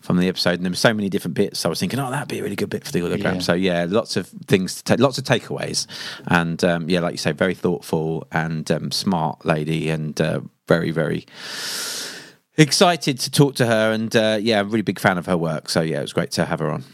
[0.00, 1.60] from the episode, and there were so many different bits.
[1.60, 3.34] So I was thinking, oh, that'd be a really good bit for the audiogram.
[3.34, 3.40] Yeah.
[3.40, 5.86] So yeah, lots of things to take, lots of takeaways,
[6.26, 10.90] and um, yeah, like you say, very thoughtful and um, smart lady, and uh, very
[10.90, 11.26] very
[12.58, 13.92] excited to talk to her.
[13.92, 15.70] And uh, yeah, I'm really big fan of her work.
[15.70, 16.84] So yeah, it was great to have her on.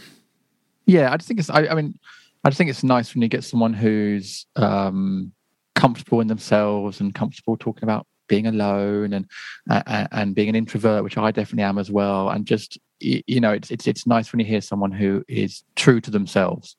[0.86, 1.50] Yeah, I just think it's.
[1.50, 1.98] I, I mean,
[2.44, 5.32] I just think it's nice when you get someone who's um,
[5.74, 9.26] comfortable in themselves and comfortable talking about being alone and
[9.70, 12.28] uh, and being an introvert, which I definitely am as well.
[12.28, 16.00] And just you know, it's it's it's nice when you hear someone who is true
[16.02, 16.76] to themselves,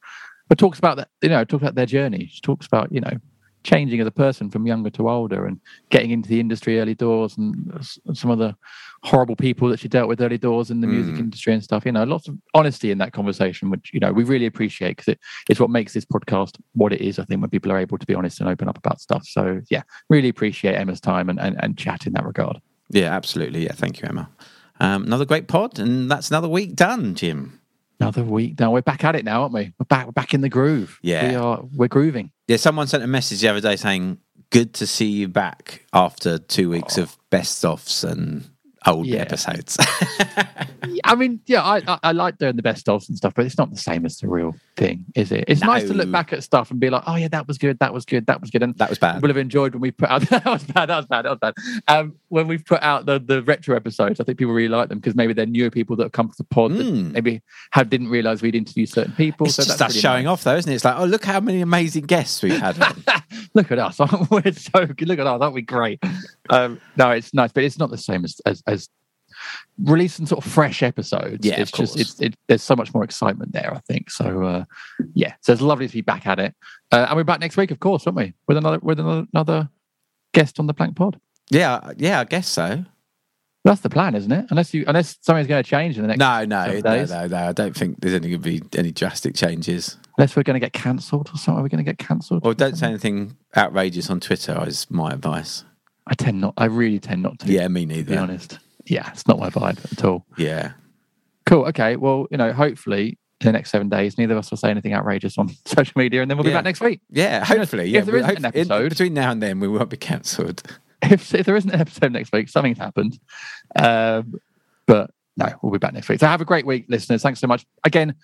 [0.47, 1.09] but talks about that.
[1.23, 2.29] You know, talks about their journey.
[2.31, 3.17] She talks about you know
[3.65, 5.59] changing as a person from younger to older and
[5.89, 7.51] getting into the industry early doors and
[8.13, 8.55] some of the
[9.03, 11.19] horrible people that she dealt with early doors in the music Mm.
[11.19, 11.85] industry and stuff.
[11.85, 15.09] You know, lots of honesty in that conversation, which you know we really appreciate because
[15.09, 15.19] it
[15.49, 17.19] is what makes this podcast what it is.
[17.19, 19.25] I think when people are able to be honest and open up about stuff.
[19.25, 22.61] So yeah, really appreciate Emma's time and and, and chat in that regard.
[22.89, 23.63] Yeah, absolutely.
[23.65, 24.29] Yeah, thank you, Emma.
[24.79, 27.59] Um, another great pod, and that's another week done, Jim.
[27.99, 28.71] Another week now.
[28.71, 29.71] We're back at it now, aren't we?
[29.79, 30.05] We're back.
[30.05, 30.99] We're back in the groove.
[31.01, 31.29] Yeah.
[31.29, 31.63] we are.
[31.75, 32.31] We're grooving.
[32.47, 34.17] Yeah, someone sent a message the other day saying,
[34.49, 38.49] "Good to see you back after two weeks of best offs and
[38.85, 39.21] old Yeah.
[39.21, 39.77] episodes."
[41.03, 43.57] I mean, yeah, I, I I like doing the best ofs and stuff, but it's
[43.57, 45.45] not the same as the real thing, is it?
[45.47, 47.79] It's nice to look back at stuff and be like, oh yeah, that was good,
[47.79, 49.21] that was good, that was good, and that was bad.
[49.21, 51.39] We'll have enjoyed when we put out that was bad that was bad that was
[51.39, 51.53] bad
[51.87, 54.99] um when we've put out the the retro episodes i think people really like them
[54.99, 57.11] because maybe they're newer people that have come to the pod that Mm.
[57.13, 57.41] maybe
[57.71, 60.33] have didn't realize we'd interviewed certain people It's so just that's really showing nice.
[60.33, 60.75] off, though, isn't it?
[60.75, 62.77] It's like, oh, look how many amazing guests we've had.
[63.55, 63.99] look at us.
[64.29, 65.07] We're so good.
[65.07, 65.39] Look at us.
[65.39, 65.99] That'd be great?
[66.49, 68.89] Um no it's nice but it's not the same as as, as
[69.83, 71.45] releasing sort of fresh episodes.
[71.45, 74.09] Yeah, it's of just it's it, there's so much more excitement there i think.
[74.09, 74.65] So uh
[75.13, 75.33] yeah.
[75.41, 76.53] So it's lovely to be back at it.
[76.91, 78.33] Uh, and we're back next week of course aren't we?
[78.47, 79.69] With another with another, another
[80.33, 81.19] guest on the Blank pod
[81.49, 82.85] yeah, yeah, I guess so.
[83.63, 84.45] That's the plan, isn't it?
[84.51, 87.37] Unless you, unless something's going to change in the next, No, no, no, no, no.
[87.37, 89.97] I don't think there's any going to be any drastic changes.
[90.17, 91.59] unless we're going to get cancelled or something.
[91.61, 92.45] Are we going to get cancelled?
[92.45, 94.63] Or don't say anything outrageous on Twitter.
[94.67, 95.63] Is my advice.
[96.05, 96.53] I tend not.
[96.57, 97.51] I really tend not to.
[97.51, 98.19] Yeah, me to be neither.
[98.19, 98.59] honest.
[98.85, 100.27] Yeah, it's not my vibe at all.
[100.37, 100.73] Yeah,
[101.47, 101.65] Cool.
[101.65, 101.95] Okay.
[101.95, 104.93] Well, you know, hopefully in the next seven days, neither of us will say anything
[104.93, 106.57] outrageous on social media, and then we'll be Yeah.
[106.57, 107.01] back next week.
[107.09, 107.43] yeah.
[107.43, 108.01] Hopefully, yeah.
[108.01, 110.61] there we- isn't an hope- in- episode- between now and then, we won't be cancelled.
[111.11, 113.19] If, if there isn't an episode next week, something's happened.
[113.75, 114.35] Um,
[114.87, 116.19] but no, we'll be back next week.
[116.19, 117.21] So have a great week, listeners.
[117.21, 117.65] Thanks so much.
[117.83, 118.15] Again,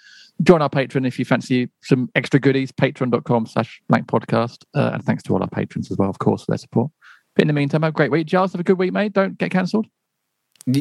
[0.41, 4.63] join our Patreon if you fancy some extra goodies, patreon.com slash blank podcast.
[4.73, 6.91] Uh, and thanks to all our patrons as well, of course, for their support.
[7.35, 8.27] But in the meantime, have a great week.
[8.27, 9.13] Giles, have a good week, mate.
[9.13, 9.87] Don't get cancelled.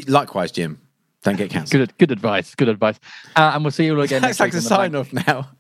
[0.07, 0.81] Likewise, Jim.
[1.23, 1.81] Don't get cancelled.
[1.81, 2.55] Good, good advice.
[2.55, 2.99] Good advice.
[3.37, 4.23] Uh, and we'll see you all again.
[4.23, 5.51] That's next like week a sign off now.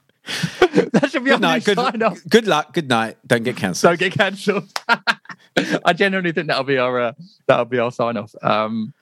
[0.73, 1.65] That should be Good night.
[1.65, 2.21] Good, sign off.
[2.29, 2.73] good luck.
[2.73, 3.17] Good night.
[3.27, 3.99] Don't get cancelled.
[3.99, 4.71] Don't get cancelled.
[5.85, 7.13] I genuinely think that'll be our uh,
[7.47, 8.35] that'll be our sign off.
[8.43, 8.93] Um,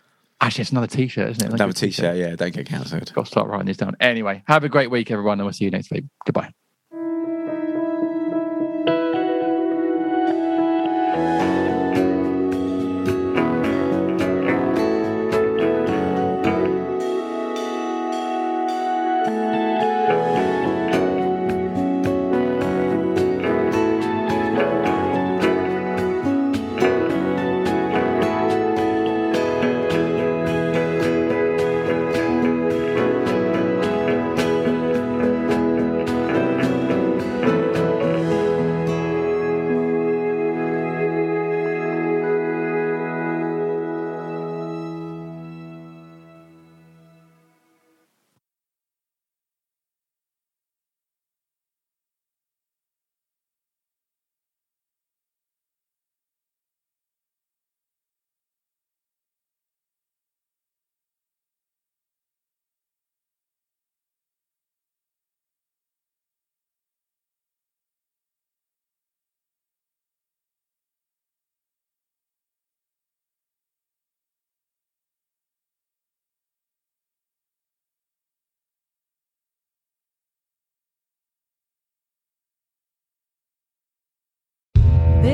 [0.41, 1.51] actually, it's another T-shirt, isn't it?
[1.51, 2.17] Like Have a a t-shirt.
[2.17, 3.13] Yeah, don't get cancelled.
[3.13, 3.97] Got to start writing this down.
[4.01, 6.05] Anyway, have a great week, everyone, and we'll see you next week.
[6.25, 6.53] Goodbye.